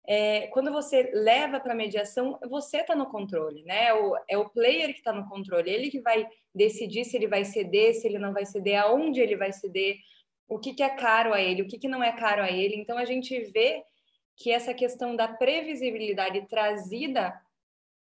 [0.07, 3.87] é, quando você leva para mediação, você está no controle, né?
[3.87, 7.27] É o, é o player que está no controle, ele que vai decidir se ele
[7.27, 9.97] vai ceder, se ele não vai ceder, aonde ele vai ceder,
[10.47, 12.77] o que, que é caro a ele, o que, que não é caro a ele.
[12.77, 13.83] Então, a gente vê
[14.37, 17.35] que essa questão da previsibilidade trazida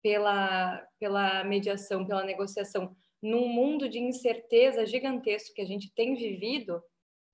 [0.01, 6.81] pela, pela mediação, pela negociação, num mundo de incerteza gigantesco que a gente tem vivido,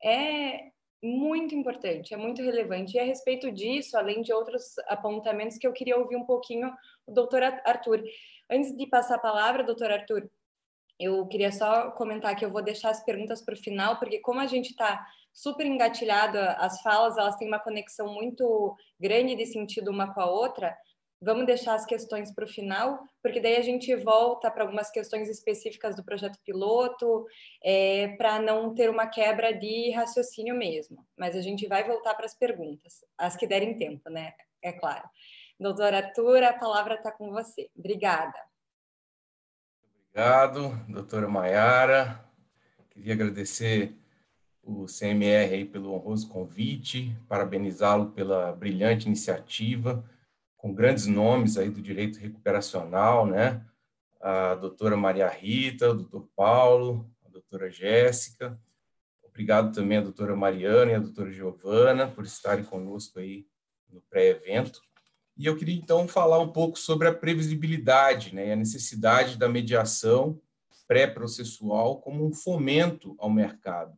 [0.03, 0.69] é
[1.01, 2.97] muito importante, é muito relevante.
[2.97, 6.71] E a respeito disso, além de outros apontamentos que eu queria ouvir um pouquinho
[7.05, 8.03] o doutor Arthur.
[8.49, 10.29] Antes de passar a palavra, doutor Arthur,
[10.99, 14.39] eu queria só comentar que eu vou deixar as perguntas para o final, porque como
[14.39, 19.91] a gente está super engatilhado, as falas elas têm uma conexão muito grande de sentido
[19.91, 20.75] uma com a outra.
[21.21, 25.27] Vamos deixar as questões para o final, porque daí a gente volta para algumas questões
[25.27, 27.25] específicas do projeto piloto,
[27.61, 31.05] é, para não ter uma quebra de raciocínio mesmo.
[31.17, 34.33] Mas a gente vai voltar para as perguntas, as que derem tempo, né?
[34.61, 35.09] É claro.
[35.59, 37.69] Doutora Arthur, a palavra está com você.
[37.77, 38.39] Obrigada.
[40.09, 42.23] Obrigado, doutora Maiara.
[42.89, 43.93] Queria agradecer
[44.63, 50.03] o CMR aí pelo honroso convite, parabenizá-lo pela brilhante iniciativa,
[50.59, 53.65] com grandes nomes aí do direito recuperacional, né?
[54.21, 58.59] A doutora Maria Rita, o doutor Paulo, a doutora Jéssica.
[59.23, 63.47] Obrigado também à doutora Mariana e à doutora Giovana por estarem conosco aí
[63.89, 64.81] no pré-evento.
[65.37, 69.47] E eu queria então falar um pouco sobre a previsibilidade né, e a necessidade da
[69.47, 70.41] mediação
[70.85, 73.97] pré-processual como um fomento ao mercado.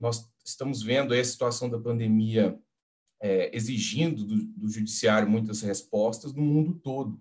[0.00, 2.58] Nós estamos vendo a situação da pandemia
[3.24, 7.18] é, exigindo do, do judiciário muitas respostas no mundo todo.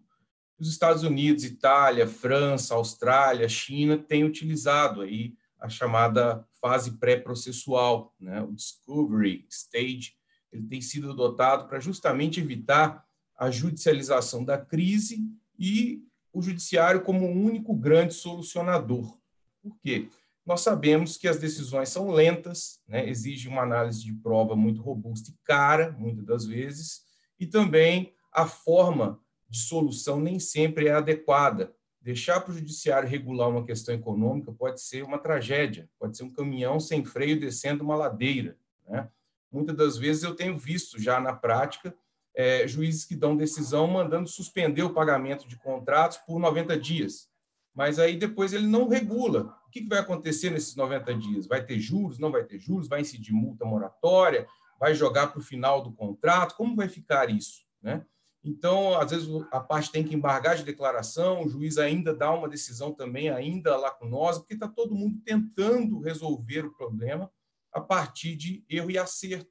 [0.60, 8.42] Os Estados Unidos, Itália, França, Austrália, China têm utilizado aí a chamada fase pré-processual, né?
[8.42, 10.14] o discovery stage,
[10.52, 13.06] ele tem sido adotado para justamente evitar
[13.38, 15.26] a judicialização da crise
[15.58, 19.18] e o judiciário como o único grande solucionador.
[19.62, 20.10] Por quê?
[20.46, 23.08] Nós sabemos que as decisões são lentas, né?
[23.08, 27.02] exige uma análise de prova muito robusta e cara, muitas das vezes,
[27.40, 31.74] e também a forma de solução nem sempre é adequada.
[32.02, 36.34] Deixar para o judiciário regular uma questão econômica pode ser uma tragédia, pode ser um
[36.34, 38.58] caminhão sem freio descendo uma ladeira.
[38.86, 39.08] Né?
[39.50, 41.96] Muitas das vezes eu tenho visto já na prática
[42.36, 47.30] é, juízes que dão decisão mandando suspender o pagamento de contratos por 90 dias.
[47.74, 49.58] Mas aí depois ele não regula.
[49.68, 51.48] O que vai acontecer nesses 90 dias?
[51.48, 52.20] Vai ter juros?
[52.20, 52.88] Não vai ter juros?
[52.88, 54.48] Vai incidir multa moratória?
[54.80, 56.56] Vai jogar para o final do contrato?
[56.56, 57.64] Como vai ficar isso?
[57.82, 58.06] Né?
[58.44, 62.50] Então, às vezes, a parte tem que embargar de declaração, o juiz ainda dá uma
[62.50, 67.32] decisão também, ainda lacunosa, porque está todo mundo tentando resolver o problema
[67.72, 69.50] a partir de erro e acerto.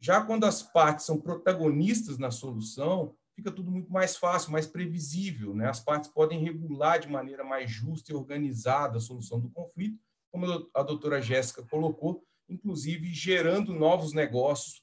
[0.00, 5.54] Já quando as partes são protagonistas na solução, fica tudo muito mais fácil, mais previsível.
[5.54, 5.68] Né?
[5.68, 10.00] As partes podem regular de maneira mais justa e organizada a solução do conflito,
[10.32, 14.82] como a doutora Jéssica colocou, inclusive gerando novos negócios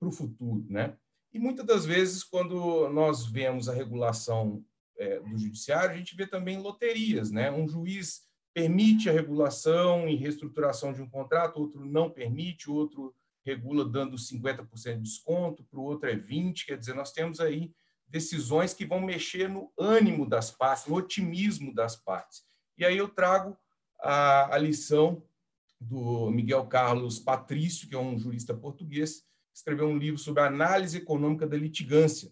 [0.00, 0.64] para o futuro.
[0.68, 0.96] Né?
[1.32, 4.64] E muitas das vezes, quando nós vemos a regulação
[4.96, 7.30] é, do judiciário, a gente vê também loterias.
[7.30, 7.50] Né?
[7.50, 8.22] Um juiz
[8.54, 13.14] permite a regulação e reestruturação de um contrato, outro não permite, outro
[13.44, 16.64] regula dando 50% de desconto, para o outro é 20%.
[16.66, 17.72] Quer dizer, nós temos aí
[18.12, 22.44] decisões que vão mexer no ânimo das partes, no otimismo das partes.
[22.76, 23.56] E aí eu trago
[23.98, 25.24] a, a lição
[25.80, 30.98] do Miguel Carlos Patrício, que é um jurista português, escreveu um livro sobre a análise
[30.98, 32.30] econômica da litigância.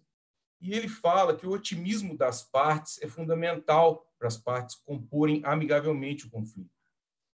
[0.60, 6.26] E ele fala que o otimismo das partes é fundamental para as partes comporem amigavelmente
[6.26, 6.78] o conflito.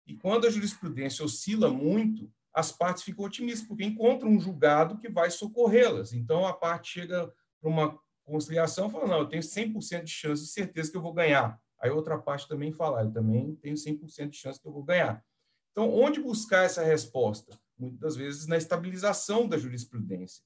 [0.05, 5.07] E quando a jurisprudência oscila muito, as partes ficam otimistas, porque encontram um julgado que
[5.07, 6.11] vai socorrê-las.
[6.11, 10.49] Então, a parte chega para uma conciliação fala, não, eu tenho 100% de chance de
[10.49, 11.59] certeza que eu vou ganhar.
[11.81, 15.23] Aí outra parte também fala, eu também tenho 100% de chance que eu vou ganhar.
[15.71, 17.59] Então, onde buscar essa resposta?
[17.77, 20.43] Muitas vezes na estabilização da jurisprudência.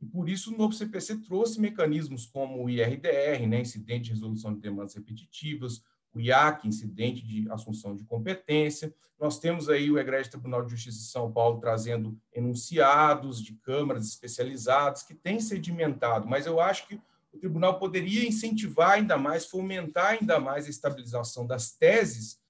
[0.00, 4.52] E por isso o novo CPC trouxe mecanismos como o IRDR, né, incidente de resolução
[4.52, 8.94] de demandas repetitivas, o IAC, incidente de assunção de competência.
[9.18, 14.06] Nós temos aí o Egrégio Tribunal de Justiça de São Paulo trazendo enunciados de câmaras
[14.06, 17.00] especializadas que têm sedimentado, mas eu acho que
[17.34, 22.40] o tribunal poderia incentivar ainda mais, fomentar ainda mais a estabilização das teses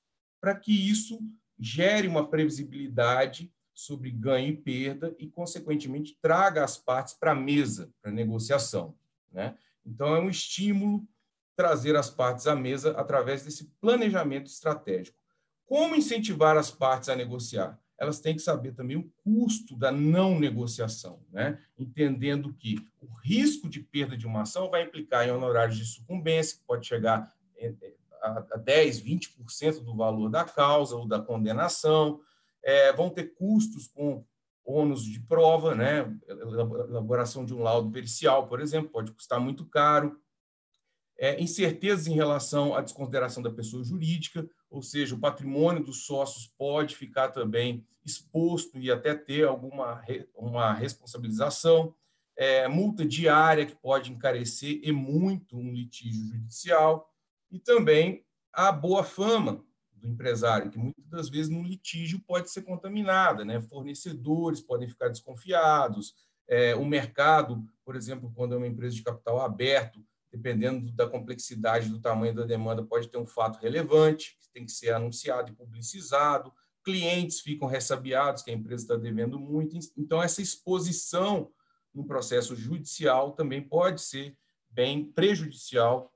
[0.41, 1.19] para que isso
[1.59, 7.91] gere uma previsibilidade sobre ganho e perda e, consequentemente, traga as partes para a mesa,
[8.01, 8.95] para a negociação.
[9.33, 9.57] Né?
[9.85, 11.07] Então, é um estímulo
[11.57, 15.17] trazer as partes à mesa através desse planejamento estratégico.
[15.65, 17.81] Como incentivar as partes a negociar?
[17.99, 21.59] Elas têm que saber também o custo da não negociação, né?
[21.79, 26.59] entendendo que o risco de perda de uma ação vai implicar em honorários de sucumbência,
[26.59, 32.21] que pode chegar é, é, a 10, 20% do valor da causa ou da condenação,
[32.63, 34.25] é, vão ter custos com
[34.65, 36.11] ônus de prova, né?
[36.27, 40.19] elaboração de um laudo pericial, por exemplo, pode custar muito caro,
[41.19, 46.53] é, incertezas em relação à desconsideração da pessoa jurídica, ou seja, o patrimônio dos sócios
[46.59, 50.03] pode ficar também exposto e até ter alguma
[50.35, 51.95] uma responsabilização,
[52.37, 57.09] é, multa diária que pode encarecer e muito um litígio judicial,
[57.53, 62.63] e também a boa fama do empresário, que muitas das vezes no litígio pode ser
[62.63, 63.61] contaminada, né?
[63.61, 66.15] fornecedores podem ficar desconfiados,
[66.49, 70.05] é, o mercado, por exemplo, quando é uma empresa de capital aberto,
[70.35, 74.73] dependendo da complexidade do tamanho da demanda, pode ter um fato relevante, que tem que
[74.73, 76.53] ser anunciado e publicizado.
[76.83, 79.79] Clientes ficam ressabiados que a empresa está devendo muito.
[79.97, 81.53] Então, essa exposição
[81.95, 84.37] no processo judicial também pode ser
[84.69, 86.13] bem prejudicial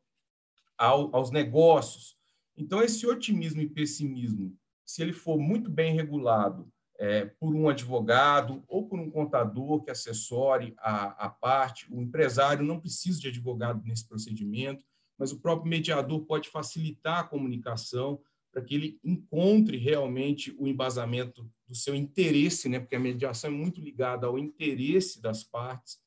[0.76, 2.18] ao, aos negócios.
[2.56, 6.68] Então, esse otimismo e pessimismo, se ele for muito bem regulado
[6.98, 11.86] é, por um advogado ou por um contador que assessore a, a parte.
[11.92, 14.84] O empresário não precisa de advogado nesse procedimento,
[15.16, 18.20] mas o próprio mediador pode facilitar a comunicação
[18.52, 22.80] para que ele encontre realmente o embasamento do seu interesse, né?
[22.80, 25.98] porque a mediação é muito ligada ao interesse das partes.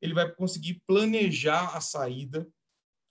[0.00, 2.46] Ele vai conseguir planejar a saída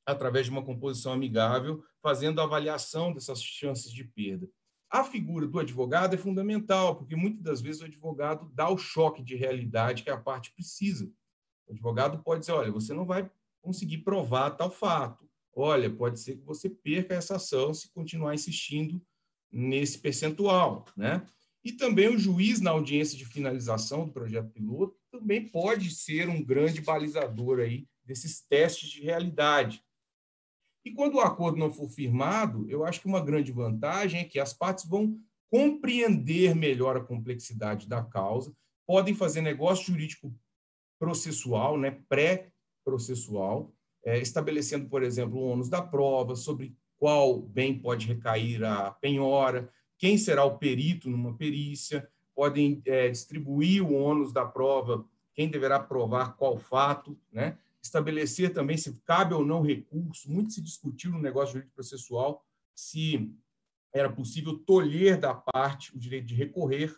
[0.05, 4.47] através de uma composição amigável, fazendo a avaliação dessas chances de perda.
[4.95, 9.21] A figura do advogado é fundamental, porque muitas das vezes o advogado dá o choque
[9.21, 11.11] de realidade que a parte precisa.
[11.67, 13.29] O advogado pode dizer: olha, você não vai
[13.61, 15.29] conseguir provar tal fato.
[15.51, 19.01] Olha, pode ser que você perca essa ação se continuar insistindo
[19.51, 21.27] nesse percentual, né?
[21.61, 26.41] E também o juiz na audiência de finalização do projeto piloto também pode ser um
[26.41, 29.83] grande balizador aí desses testes de realidade.
[30.86, 34.39] E quando o acordo não for firmado, eu acho que uma grande vantagem é que
[34.39, 35.19] as partes vão
[35.49, 38.53] compreender melhor a complexidade da causa,
[38.86, 40.31] podem fazer negócio jurídico
[40.99, 43.73] processual, né, pré-processual,
[44.05, 49.69] é, estabelecendo, por exemplo, o ônus da prova, sobre qual bem pode recair a penhora,
[49.97, 55.79] quem será o perito numa perícia, podem é, distribuir o ônus da prova, quem deverá
[55.79, 57.57] provar qual fato, né?
[57.86, 60.31] Estabelecer também se cabe ou não recurso.
[60.31, 63.31] Muito se discutiu no negócio jurídico processual se
[63.93, 66.93] era possível tolher da parte o direito de recorrer,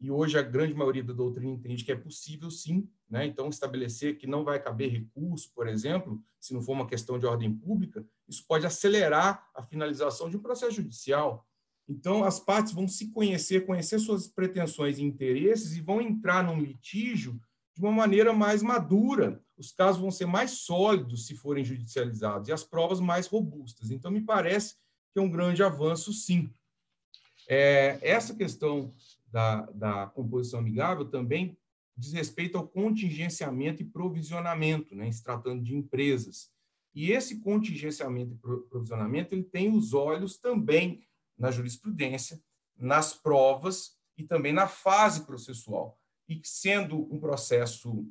[0.00, 3.26] e hoje a grande maioria da doutrina entende que é possível sim, né?
[3.26, 7.26] Então estabelecer que não vai caber recurso, por exemplo, se não for uma questão de
[7.26, 11.46] ordem pública, isso pode acelerar a finalização de um processo judicial.
[11.86, 16.62] Então as partes vão se conhecer, conhecer suas pretensões e interesses e vão entrar num
[16.62, 17.38] litígio
[17.74, 19.44] de uma maneira mais madura.
[19.60, 23.90] Os casos vão ser mais sólidos se forem judicializados e as provas mais robustas.
[23.90, 24.76] Então me parece
[25.12, 26.50] que é um grande avanço, sim.
[27.46, 28.94] É, essa questão
[29.26, 31.58] da, da composição amigável também
[31.94, 36.50] diz respeito ao contingenciamento e provisionamento, né, se tratando de empresas.
[36.94, 38.38] E esse contingenciamento e
[38.70, 41.02] provisionamento ele tem os olhos também
[41.36, 42.40] na jurisprudência,
[42.78, 46.00] nas provas e também na fase processual.
[46.26, 48.08] E sendo um processo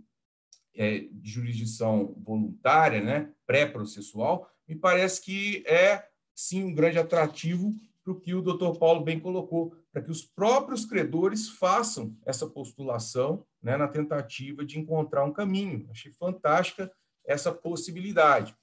[0.80, 8.13] é, de jurisdição voluntária, né, pré-processual, me parece que é sim um grande atrativo para
[8.13, 13.45] o que o doutor Paulo bem colocou, para que os próprios credores façam essa postulação
[13.61, 15.86] né, na tentativa de encontrar um caminho.
[15.91, 16.89] Achei fantástica
[17.25, 18.55] essa possibilidade.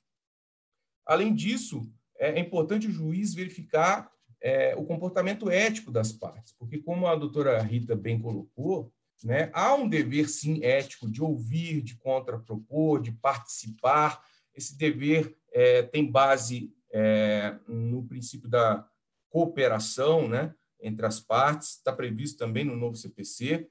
[1.05, 1.83] Além disso,
[2.19, 4.11] é importante o juiz verificar
[4.41, 8.91] é, o comportamento ético das partes, porque, como a doutora Rita bem colocou,
[9.25, 14.23] né, há um dever, sim, ético de ouvir, de contrapropor, de participar.
[14.55, 18.87] Esse dever é, tem base é, no princípio da
[19.29, 23.69] cooperação né, entre as partes, está previsto também no novo CPC,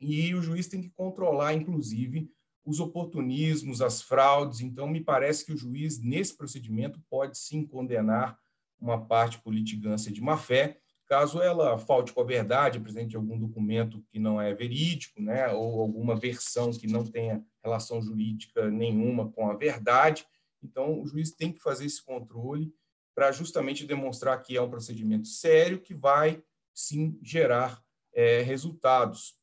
[0.00, 2.28] e o juiz tem que controlar, inclusive,
[2.64, 4.60] os oportunismos, as fraudes.
[4.60, 8.38] Então, me parece que o juiz, nesse procedimento, pode sim condenar
[8.80, 10.80] uma parte por litigância de má-fé,
[11.12, 15.80] caso ela falte com a verdade, apresente algum documento que não é verídico, né, ou
[15.80, 20.26] alguma versão que não tenha relação jurídica nenhuma com a verdade,
[20.62, 22.72] então, o juiz tem que fazer esse controle
[23.14, 26.42] para justamente demonstrar que é um procedimento sério que vai,
[26.72, 27.82] sim, gerar
[28.14, 29.34] é, resultados.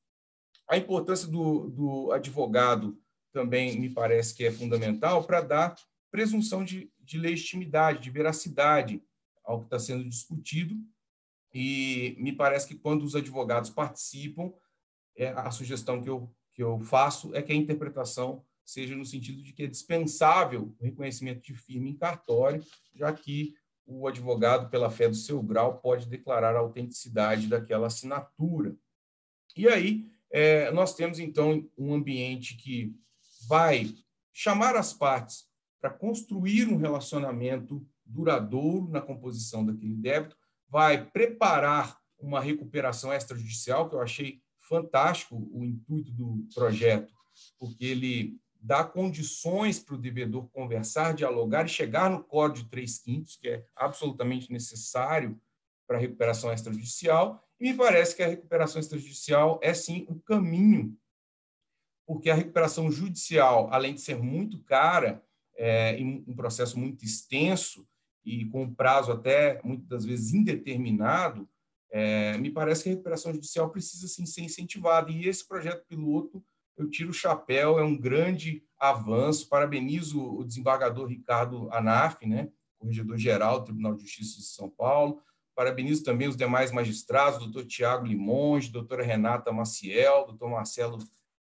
[0.67, 2.97] A importância do, do, advogado
[3.31, 5.75] também me parece que é fundamental para dar
[6.09, 9.03] presunção de, de legitimidade, de veracidade
[9.43, 10.75] ao que está sendo discutido.
[11.53, 14.53] E me parece que quando os advogados participam,
[15.15, 19.41] é, a sugestão que eu, que eu faço é que a interpretação seja no sentido
[19.41, 24.91] de que é dispensável o reconhecimento de firma em cartório, já que o advogado, pela
[24.91, 28.75] fé do seu grau, pode declarar a autenticidade daquela assinatura.
[29.57, 32.95] E aí, é, nós temos, então, um ambiente que
[33.47, 33.91] vai
[34.31, 35.49] chamar as partes
[35.81, 40.37] para construir um relacionamento duradouro na composição daquele débito,
[40.69, 47.13] vai preparar uma recuperação extrajudicial, que eu achei fantástico o intuito do projeto,
[47.57, 52.99] porque ele dá condições para o devedor conversar, dialogar e chegar no código de três
[52.99, 55.39] quintos, que é absolutamente necessário
[55.87, 60.95] para a recuperação extrajudicial, e me parece que a recuperação extrajudicial é, sim, o caminho,
[62.05, 65.23] porque a recuperação judicial, além de ser muito cara,
[65.55, 67.87] é, em um processo muito extenso
[68.25, 71.47] e com prazo até, muitas vezes, indeterminado,
[71.91, 76.43] é, me parece que a recuperação judicial precisa, sim, ser incentivada, e esse projeto piloto
[76.77, 79.49] eu tiro o chapéu, é um grande avanço.
[79.49, 85.21] Parabenizo o desembargador Ricardo Anaf, né, corregedor-geral do Tribunal de Justiça de São Paulo.
[85.53, 90.99] Parabenizo também os demais magistrados, doutor Tiago Limonge, doutora Renata Maciel, doutor Marcelo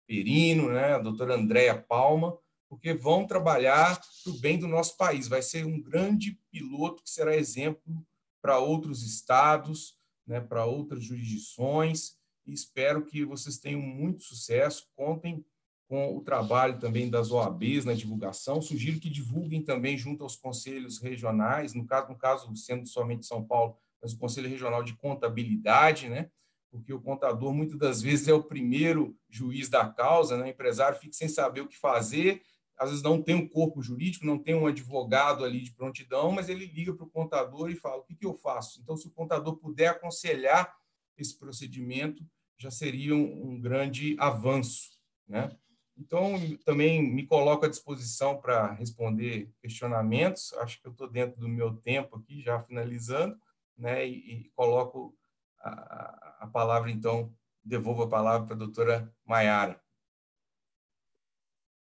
[0.06, 2.36] Perino, né, doutora Andréia Palma,
[2.72, 5.28] porque vão trabalhar para o bem do nosso país.
[5.28, 8.02] Vai ser um grande piloto que será exemplo
[8.40, 12.16] para outros estados, né, para outras jurisdições
[12.46, 14.88] e espero que vocês tenham muito sucesso.
[14.96, 15.44] Contem
[15.86, 18.62] com o trabalho também das OABs na divulgação.
[18.62, 23.44] Sugiro que divulguem também junto aos conselhos regionais, no caso, no caso sendo somente São
[23.44, 26.30] Paulo, mas o Conselho Regional de Contabilidade, né?
[26.70, 30.44] Porque o contador muitas das vezes é o primeiro juiz da causa, né?
[30.44, 32.40] O empresário fica sem saber o que fazer,
[32.82, 36.48] às vezes não tem um corpo jurídico, não tem um advogado ali de prontidão, mas
[36.48, 38.80] ele liga para o contador e fala: o que, que eu faço?
[38.80, 40.74] Então, se o contador puder aconselhar
[41.16, 42.24] esse procedimento
[42.58, 44.90] já seria um, um grande avanço,
[45.26, 45.50] né?
[45.96, 50.52] Então, também me coloco à disposição para responder questionamentos.
[50.54, 53.36] Acho que eu estou dentro do meu tempo aqui, já finalizando,
[53.76, 54.06] né?
[54.06, 55.14] E, e coloco
[55.60, 59.81] a, a, palavra, então, devolvo a palavra para a doutora Maiara.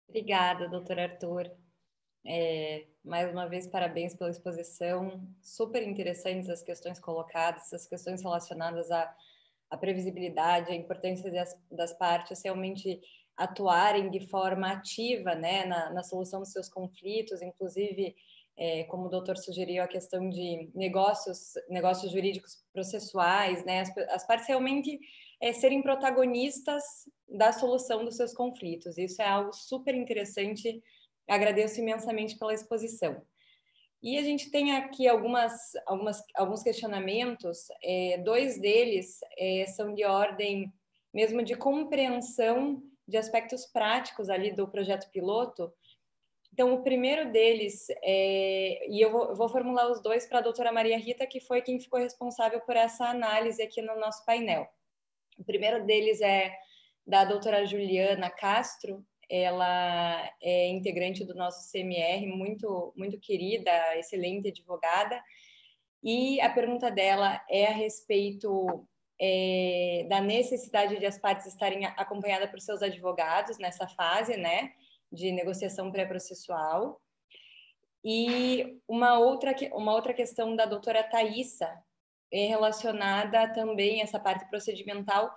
[0.09, 1.51] Obrigada, doutor Arthur.
[2.25, 5.21] É, mais uma vez, parabéns pela exposição.
[5.41, 9.13] Super interessantes as questões colocadas, as questões relacionadas à,
[9.69, 13.01] à previsibilidade, a importância das, das partes realmente
[13.35, 18.15] atuarem de forma ativa né, na, na solução dos seus conflitos, inclusive,
[18.57, 24.25] é, como o doutor sugeriu, a questão de negócios, negócios jurídicos processuais, né, as, as
[24.25, 24.99] partes realmente
[25.41, 26.83] é, serem protagonistas
[27.27, 28.97] da solução dos seus conflitos.
[28.97, 30.81] Isso é algo super interessante.
[31.27, 33.21] Agradeço imensamente pela exposição.
[34.01, 35.53] E a gente tem aqui algumas,
[35.85, 40.71] algumas, alguns questionamentos, é, dois deles é, são de ordem
[41.13, 45.73] mesmo de compreensão de aspectos práticos ali do projeto piloto.
[46.53, 50.41] Então, o primeiro deles, é, e eu vou, eu vou formular os dois para a
[50.41, 54.67] doutora Maria Rita, que foi quem ficou responsável por essa análise aqui no nosso painel.
[55.37, 56.53] O primeiro deles é
[57.05, 65.21] da doutora Juliana Castro, ela é integrante do nosso CMR, muito, muito querida, excelente advogada,
[66.03, 68.87] e a pergunta dela é a respeito
[69.19, 74.71] é, da necessidade de as partes estarem acompanhadas por seus advogados nessa fase, né,
[75.11, 77.01] de negociação pré-processual.
[78.03, 81.69] E uma outra, uma outra questão da doutora Thaisa
[82.31, 85.33] relacionada também, essa parte procedimental,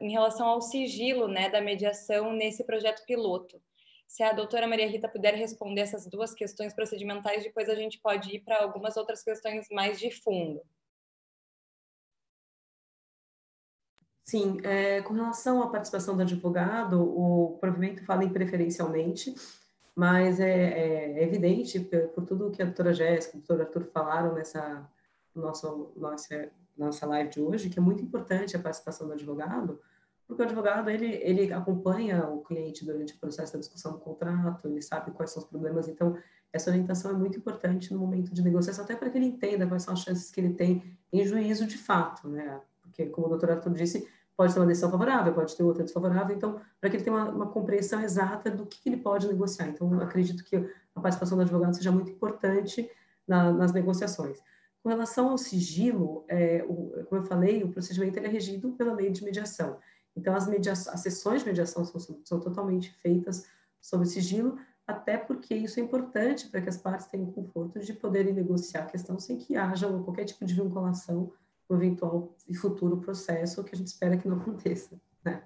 [0.00, 3.60] em relação ao sigilo né, da mediação nesse projeto piloto.
[4.06, 8.36] Se a doutora Maria Rita puder responder essas duas questões procedimentais, depois a gente pode
[8.36, 10.62] ir para algumas outras questões mais de fundo.
[14.24, 19.34] Sim, é, com relação à participação do advogado, o provimento fala em preferencialmente,
[19.94, 23.84] mas é, é, é evidente, por, por, tudo que a doutora Jéssica o doutor Arthur
[23.92, 24.88] falaram nessa
[25.40, 29.80] nosso, nossa, nossa live de hoje, que é muito importante a participação do advogado,
[30.26, 34.66] porque o advogado, ele, ele acompanha o cliente durante o processo da discussão do contrato,
[34.66, 36.16] ele sabe quais são os problemas, então
[36.52, 39.82] essa orientação é muito importante no momento de negociação, até para que ele entenda quais
[39.82, 40.82] são as chances que ele tem
[41.12, 42.60] em juízo de fato, né?
[42.94, 46.34] porque, como o doutor Arthur disse, pode ter uma decisão favorável, pode ter outra desfavorável,
[46.34, 49.68] então, para que ele tenha uma, uma compreensão exata do que, que, ele pode negociar.
[49.68, 50.56] Então, acredito que
[50.94, 52.88] a participação do advogado seja muito importante
[53.26, 54.38] na, nas negociações.
[54.84, 59.10] Com relação ao sigilo, é, o, como eu falei, o procedimento é regido pela lei
[59.10, 59.78] de mediação.
[60.14, 63.46] Então, as, media as sessões de mediação são, são totalmente feitas
[63.80, 68.34] sob sigilo, até porque isso é importante para que as partes tenham conforto de poderem
[68.34, 71.32] negociar a questão sem que haja qualquer tipo de vinculação
[71.66, 75.42] no eventual e futuro processo, que a gente espera que não aconteça, né?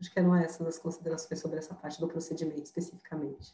[0.00, 3.52] Acho que eram essas as considerações sobre essa parte do procedimento especificamente.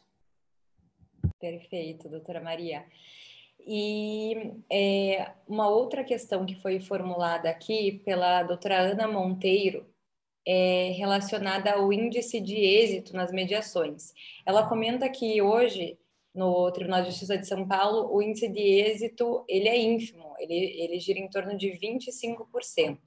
[1.39, 2.85] Perfeito, doutora Maria.
[3.59, 9.85] E é, uma outra questão que foi formulada aqui pela doutora Ana Monteiro
[10.47, 14.13] é relacionada ao índice de êxito nas mediações.
[14.45, 15.97] Ela comenta que hoje
[16.35, 20.53] no Tribunal de Justiça de São Paulo, o índice de êxito ele é ínfimo, ele,
[20.53, 22.99] ele gira em torno de 25%.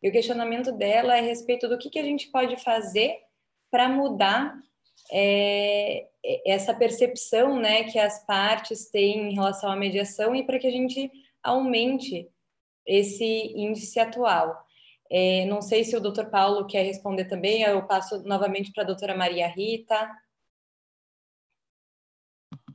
[0.00, 3.18] E o questionamento dela é a respeito do que, que a gente pode fazer
[3.70, 4.56] para mudar
[5.12, 6.06] é,
[6.46, 10.70] essa percepção né, que as partes têm em relação à mediação e para que a
[10.70, 11.10] gente
[11.42, 12.30] aumente
[12.86, 13.24] esse
[13.56, 14.64] índice atual.
[15.10, 18.86] É, não sei se o doutor Paulo quer responder também, eu passo novamente para a
[18.86, 20.10] doutora Maria Rita.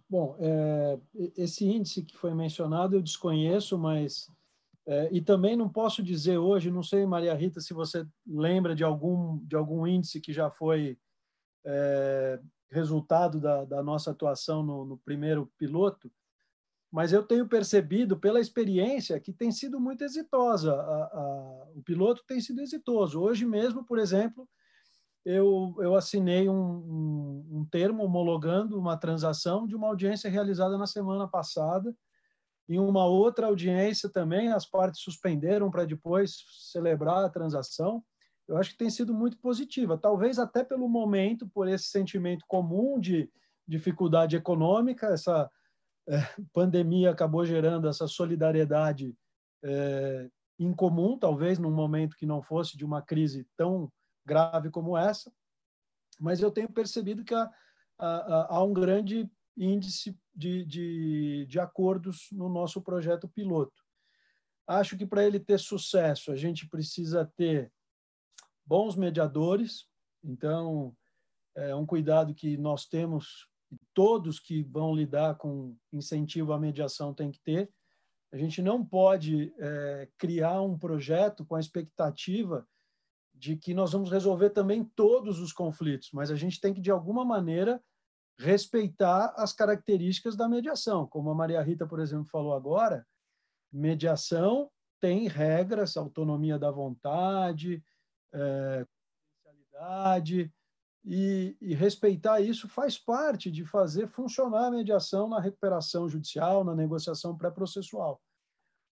[0.10, 1.00] Bom, é,
[1.36, 4.30] esse índice que foi mencionado eu desconheço, mas
[4.86, 8.84] é, e também não posso dizer hoje, não sei, Maria Rita, se você lembra de
[8.84, 10.98] algum de algum índice que já foi
[11.66, 12.40] é,
[12.70, 16.12] resultado da, da, nossa atuação no, no, primeiro piloto,
[16.92, 20.74] mas eu tenho percebido pela experiência que tem sido muito exitosa.
[20.74, 23.22] A, a, o piloto tem sido exitoso.
[23.22, 24.48] Hoje mesmo, por exemplo,
[25.26, 30.88] eu, eu assinei um, um, um, termo homologando uma transação de uma audiência realizada na
[30.88, 31.94] semana passada.
[32.70, 38.02] Em uma outra audiência também, as partes suspenderam para depois celebrar a transação.
[38.48, 43.00] Eu acho que tem sido muito positiva, talvez até pelo momento, por esse sentimento comum
[43.00, 43.30] de
[43.68, 45.52] dificuldade econômica, essa
[46.08, 46.20] é,
[46.54, 49.14] pandemia acabou gerando essa solidariedade
[49.64, 53.92] é, incomum, talvez num momento que não fosse de uma crise tão
[54.26, 55.32] grave como essa,
[56.20, 57.52] mas eu tenho percebido que há,
[58.00, 63.84] há, há um grande índice de, de, de acordos no nosso projeto piloto.
[64.66, 67.72] Acho que para ele ter sucesso, a gente precisa ter
[68.68, 69.88] bons mediadores,
[70.24, 70.96] então
[71.56, 73.48] é um cuidado que nós temos,
[73.94, 77.72] todos que vão lidar com incentivo à mediação têm que ter.
[78.32, 82.68] A gente não pode é, criar um projeto com a expectativa
[83.34, 86.92] de que nós vamos resolver também todos os conflitos, mas a gente tem que, de
[86.92, 87.82] alguma maneira,
[88.38, 91.08] respeitar as características da mediação.
[91.08, 93.06] Como a Maria Rita, por exemplo, falou agora,
[93.72, 97.84] mediação tem regras, autonomia da vontade,
[98.34, 98.86] é,
[101.06, 106.76] e, e, respeitar isso faz parte de fazer funcionar a mediação na recuperação judicial, na
[106.76, 108.22] negociação pré-processual.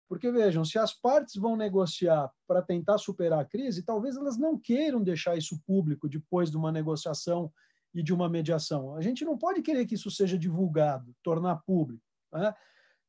[0.08, 4.58] Porque, vejam, se as partes vão negociar para tentar superar a crise, talvez elas não
[4.58, 7.52] queiram deixar isso público depois de uma negociação
[7.94, 8.96] e de uma mediação.
[8.96, 12.04] A gente não pode querer que isso seja divulgado, tornar público.
[12.32, 12.54] Né?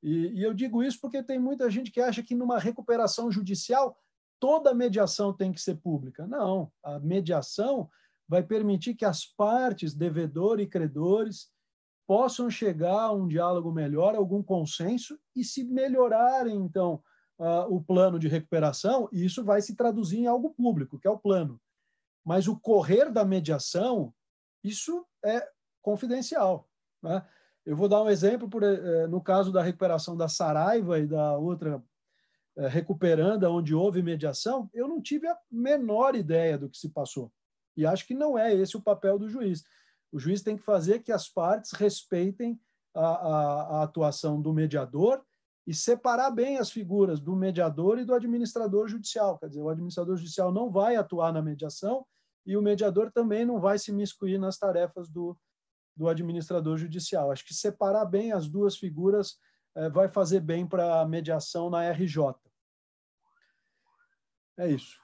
[0.02, 3.96] E, e eu digo isso porque tem muita gente que acha que numa recuperação judicial
[4.38, 6.26] toda mediação tem que ser pública.
[6.26, 7.88] Não, a mediação
[8.28, 11.48] vai permitir que as partes, devedor e credores,
[12.06, 17.02] possam chegar a um diálogo melhor, algum consenso, e se melhorarem, então,
[17.38, 21.18] uh, o plano de recuperação, isso vai se traduzir em algo público, que é o
[21.18, 21.60] plano.
[22.24, 24.12] Mas o correr da mediação,
[24.62, 25.46] isso é
[25.82, 26.68] confidencial.
[27.02, 27.24] Né?
[27.64, 31.36] Eu vou dar um exemplo, por, eh, no caso da recuperação da Saraiva e da
[31.36, 31.82] outra
[32.56, 37.30] eh, recuperanda, onde houve mediação, eu não tive a menor ideia do que se passou.
[37.76, 39.62] E acho que não é esse o papel do juiz.
[40.10, 42.58] O juiz tem que fazer que as partes respeitem
[42.94, 45.22] a, a, a atuação do mediador
[45.66, 49.38] e separar bem as figuras do mediador e do administrador judicial.
[49.38, 52.06] Quer dizer, o administrador judicial não vai atuar na mediação
[52.46, 55.36] e o mediador também não vai se miscuir nas tarefas do,
[55.94, 57.32] do administrador judicial.
[57.32, 59.36] Acho que separar bem as duas figuras
[59.74, 62.34] é, vai fazer bem para a mediação na RJ.
[64.58, 65.00] É isso.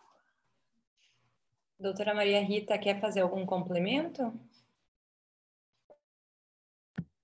[1.78, 4.32] Doutora Maria Rita, quer fazer algum complemento?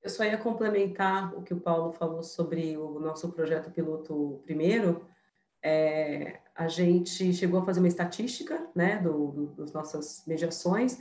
[0.02, 5.06] Eu só ia complementar o que o Paulo falou sobre o nosso projeto piloto primeiro.
[5.62, 10.98] É, a gente chegou a fazer uma estatística né, do, do, das nossas mediações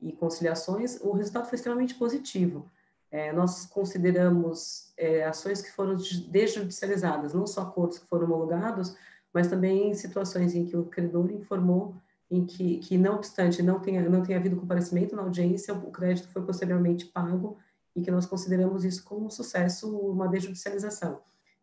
[0.00, 1.00] e conciliações.
[1.00, 2.70] O resultado foi extremamente positivo.
[3.10, 8.94] É, nós consideramos é, ações que foram desjudicializadas, não só acordos que foram homologados,
[9.32, 11.96] mas também situações em que o credor informou
[12.30, 16.28] em que, que não obstante não tenha, não tenha havido comparecimento na audiência, o crédito
[16.28, 17.56] foi posteriormente pago
[17.96, 21.20] e que nós consideramos isso como um sucesso, uma desjudicialização.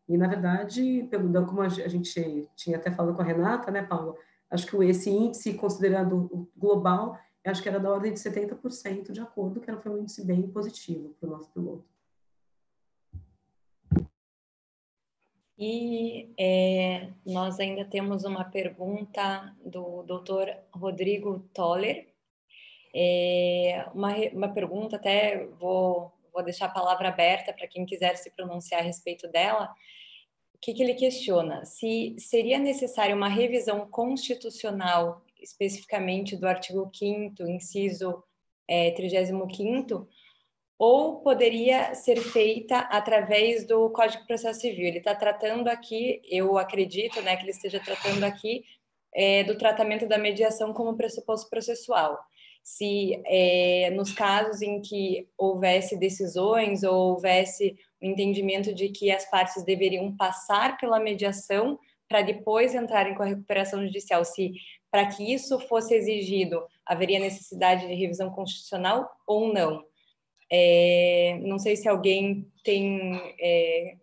[0.08, 4.18] E, na verdade, pelo como a gente tinha até falado com a Renata, né, Paulo,
[4.50, 9.60] acho que esse índice, considerando global, acho que era da ordem de 70% de acordo,
[9.60, 11.95] que foi um índice bem positivo para o nosso piloto.
[15.58, 20.52] E é, nós ainda temos uma pergunta do Dr.
[20.74, 22.08] Rodrigo Toller.
[22.94, 28.30] É, uma, uma pergunta, até vou, vou deixar a palavra aberta para quem quiser se
[28.32, 29.74] pronunciar a respeito dela.
[30.54, 31.64] O que, que ele questiona?
[31.64, 38.22] Se seria necessária uma revisão constitucional, especificamente do artigo 5, inciso
[38.68, 40.10] é, 35,
[40.78, 44.88] ou poderia ser feita através do Código de Processo Civil.
[44.88, 48.64] Ele está tratando aqui, eu acredito, né, que ele esteja tratando aqui
[49.14, 52.20] é, do tratamento da mediação como pressuposto processual.
[52.62, 59.30] Se é, nos casos em que houvesse decisões ou houvesse o entendimento de que as
[59.30, 64.54] partes deveriam passar pela mediação para depois entrarem com a recuperação judicial, se
[64.92, 69.84] para que isso fosse exigido haveria necessidade de revisão constitucional ou não.
[70.58, 73.98] É, não sei se alguém tem é,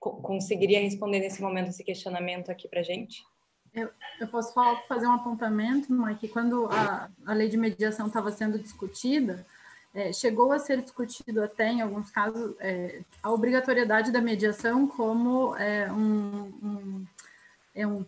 [0.00, 3.24] conseguiria responder nesse momento esse questionamento aqui para gente.
[3.72, 3.88] Eu,
[4.20, 4.52] eu, posso
[4.88, 9.46] fazer um apontamento, Mike, quando a, a lei de mediação estava sendo discutida,
[9.94, 15.56] é, chegou a ser discutido até, em alguns casos, é, a obrigatoriedade da mediação como
[15.56, 17.06] é, um, um,
[17.74, 18.04] é um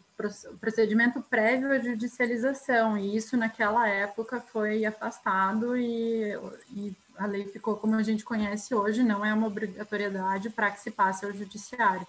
[0.60, 6.35] procedimento prévio à judicialização, e isso naquela época foi afastado e,
[6.74, 10.81] e a lei ficou como a gente conhece hoje, não é uma obrigatoriedade para que
[10.81, 12.07] se passe ao judiciário.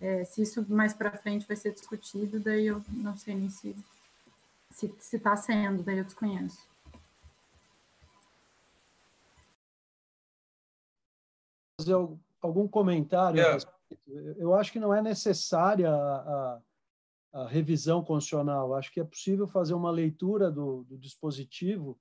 [0.00, 3.76] É, se isso mais para frente vai ser discutido, daí eu não sei nem se
[4.74, 6.66] se está sendo, daí eu desconheço.
[11.80, 11.94] Fazer
[12.40, 13.40] algum comentário?
[13.40, 13.58] É.
[14.36, 16.60] Eu acho que não é necessária a,
[17.32, 18.74] a, a revisão constitucional.
[18.74, 21.98] Acho que é possível fazer uma leitura do, do dispositivo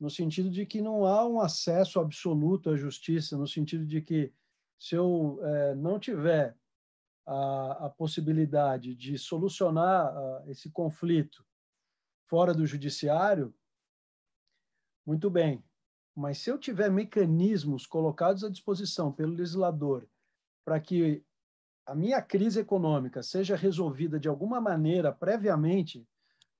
[0.00, 4.32] no sentido de que não há um acesso absoluto à justiça, no sentido de que
[4.78, 6.56] se eu é, não tiver
[7.26, 10.10] a, a, possibilidade de solucionar
[10.48, 11.44] esse conflito
[12.26, 13.54] fora do judiciário,
[15.06, 15.62] muito bem.
[16.16, 20.08] Mas se eu tiver mecanismos colocados à disposição pelo legislador
[20.64, 21.22] para que
[21.86, 26.06] a minha crise econômica seja resolvida de alguma maneira previamente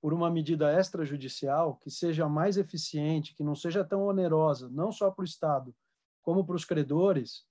[0.01, 5.11] por uma medida extrajudicial que seja mais eficiente, que não seja tão onerosa, não só
[5.11, 5.75] para o Estado,
[6.23, 7.45] como para os credores,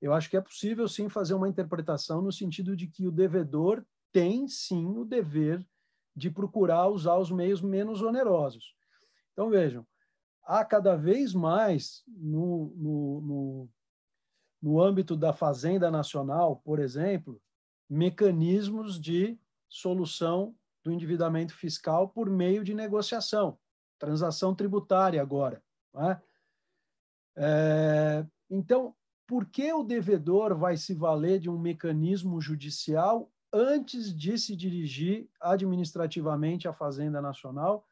[0.00, 3.84] eu acho que é possível sim fazer uma interpretação no sentido de que o devedor
[4.12, 5.66] tem sim o dever
[6.14, 8.74] de procurar usar os meios menos onerosos.
[9.32, 9.86] Então, vejam,
[10.44, 13.68] há cada vez mais no, no, no,
[14.62, 17.40] no âmbito da Fazenda Nacional, por exemplo,
[17.88, 19.38] mecanismos de
[19.68, 20.54] solução
[20.84, 23.58] do endividamento fiscal por meio de negociação,
[23.98, 25.62] transação tributária agora.
[25.96, 26.20] É?
[27.36, 28.94] É, então,
[29.26, 35.28] por que o devedor vai se valer de um mecanismo judicial antes de se dirigir
[35.40, 37.86] administrativamente à Fazenda Nacional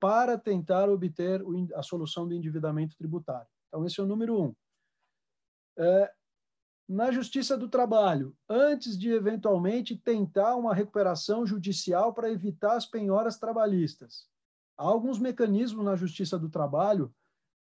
[0.00, 1.42] para tentar obter
[1.74, 3.48] a solução do endividamento tributário?
[3.68, 4.54] Então, esse é o número um.
[5.78, 6.12] É,
[6.92, 13.38] na Justiça do Trabalho, antes de eventualmente tentar uma recuperação judicial para evitar as penhoras
[13.38, 14.26] trabalhistas.
[14.76, 17.10] Há alguns mecanismos na Justiça do Trabalho,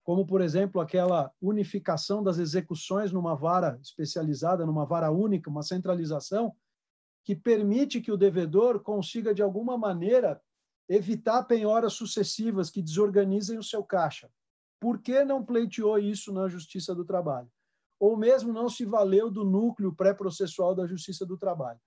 [0.04, 6.54] como, por exemplo, aquela unificação das execuções numa vara especializada, numa vara única, uma centralização,
[7.24, 10.42] que permite que o devedor consiga, de alguma maneira,
[10.90, 14.30] evitar penhoras sucessivas que desorganizem o seu caixa.
[14.78, 17.50] Por que não pleiteou isso na Justiça do Trabalho?
[18.02, 21.80] Ou mesmo não se valeu do núcleo pré-processual da Justiça do Trabalho.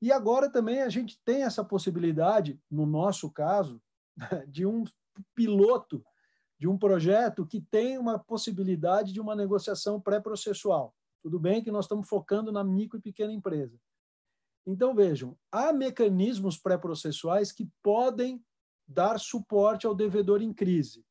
[0.00, 3.82] E agora também a gente tem essa possibilidade, no nosso caso,
[4.46, 4.84] de um
[5.34, 6.04] piloto
[6.56, 10.94] de um projeto que tem uma possibilidade de uma negociação pré-processual.
[11.20, 13.76] Tudo bem que nós estamos focando na micro e pequena empresa.
[14.64, 18.40] Então, vejam, há mecanismos pré-processuais que podem
[18.86, 21.04] dar suporte ao devedor em crise.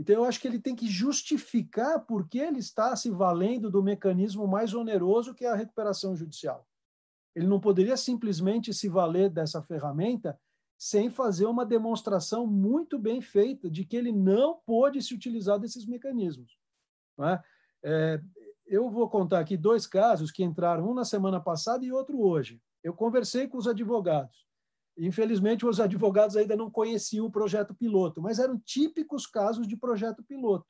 [0.00, 3.82] Então, eu acho que ele tem que justificar por que ele está se valendo do
[3.82, 6.66] mecanismo mais oneroso que é a recuperação judicial.
[7.36, 10.40] Ele não poderia simplesmente se valer dessa ferramenta
[10.78, 15.84] sem fazer uma demonstração muito bem feita de que ele não pôde se utilizar desses
[15.84, 16.56] mecanismos.
[17.20, 17.42] É?
[17.82, 18.20] É,
[18.66, 22.58] eu vou contar aqui dois casos que entraram, um na semana passada e outro hoje.
[22.82, 24.48] Eu conversei com os advogados.
[24.98, 30.22] Infelizmente, os advogados ainda não conheciam o projeto piloto, mas eram típicos casos de projeto
[30.22, 30.66] piloto.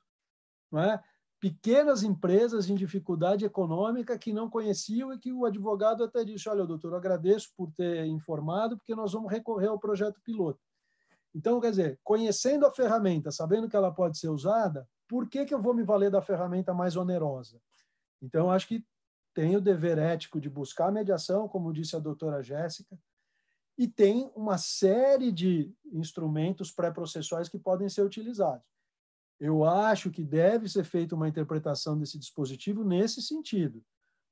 [0.70, 1.02] Não é?
[1.40, 6.66] Pequenas empresas em dificuldade econômica que não conheciam e que o advogado até disse: Olha,
[6.66, 10.60] doutor, agradeço por ter informado, porque nós vamos recorrer ao projeto piloto.
[11.34, 15.54] Então, quer dizer, conhecendo a ferramenta, sabendo que ela pode ser usada, por que, que
[15.54, 17.60] eu vou me valer da ferramenta mais onerosa?
[18.20, 18.84] Então, acho que
[19.32, 22.98] tem o dever ético de buscar a mediação, como disse a doutora Jéssica,
[23.76, 28.66] e tem uma série de instrumentos pré-processuais que podem ser utilizados.
[29.38, 33.82] Eu acho que deve ser feita uma interpretação desse dispositivo nesse sentido.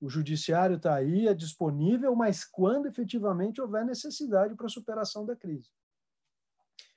[0.01, 5.35] O judiciário está aí, é disponível, mas quando efetivamente houver necessidade para a superação da
[5.35, 5.71] crise.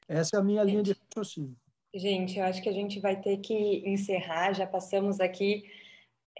[0.07, 1.55] Essa é a minha linha de raciocínio.
[1.95, 3.53] Gente, eu acho que a gente vai ter que
[3.89, 5.63] encerrar, já passamos aqui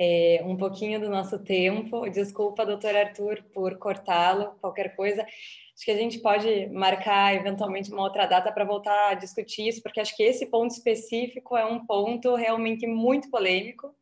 [0.03, 2.09] é, um pouquinho do nosso tempo.
[2.09, 5.21] Desculpa, doutor Arthur, por cortá-lo, qualquer coisa.
[5.21, 9.83] Acho que a gente pode marcar eventualmente uma outra data para voltar a discutir isso,
[9.83, 13.93] porque acho que esse ponto específico é um ponto realmente muito polêmico.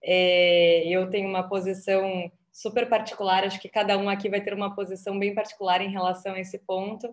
[0.00, 4.76] É, eu tenho uma posição super particular, acho que cada um aqui vai ter uma
[4.76, 7.12] posição bem particular em relação a esse ponto,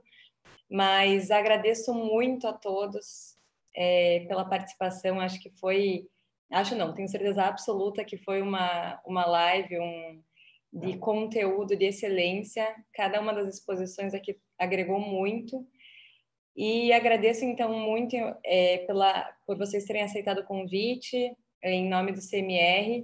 [0.69, 3.35] mas agradeço muito a todos
[3.75, 6.07] é, pela participação, acho que foi
[6.53, 10.23] Acho não, tenho certeza absoluta que foi uma, uma live um,
[10.71, 12.67] de conteúdo de excelência.
[12.93, 15.65] Cada uma das exposições aqui agregou muito.
[16.55, 18.15] E agradeço, então, muito
[18.45, 23.03] é, pela, por vocês terem aceitado o convite, em nome do CMR.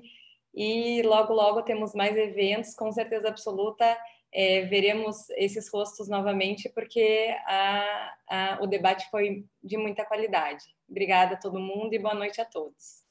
[0.53, 3.97] E logo, logo temos mais eventos, com certeza absoluta.
[4.31, 10.63] É, veremos esses rostos novamente, porque a, a, o debate foi de muita qualidade.
[10.88, 13.09] Obrigada a todo mundo e boa noite a todos.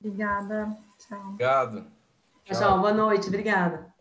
[0.00, 0.76] Obrigada.
[0.98, 1.20] Tchau.
[1.28, 1.86] Obrigado.
[2.44, 2.58] Tchau.
[2.58, 2.80] Tchau.
[2.80, 3.28] Boa noite.
[3.28, 3.92] Obrigada.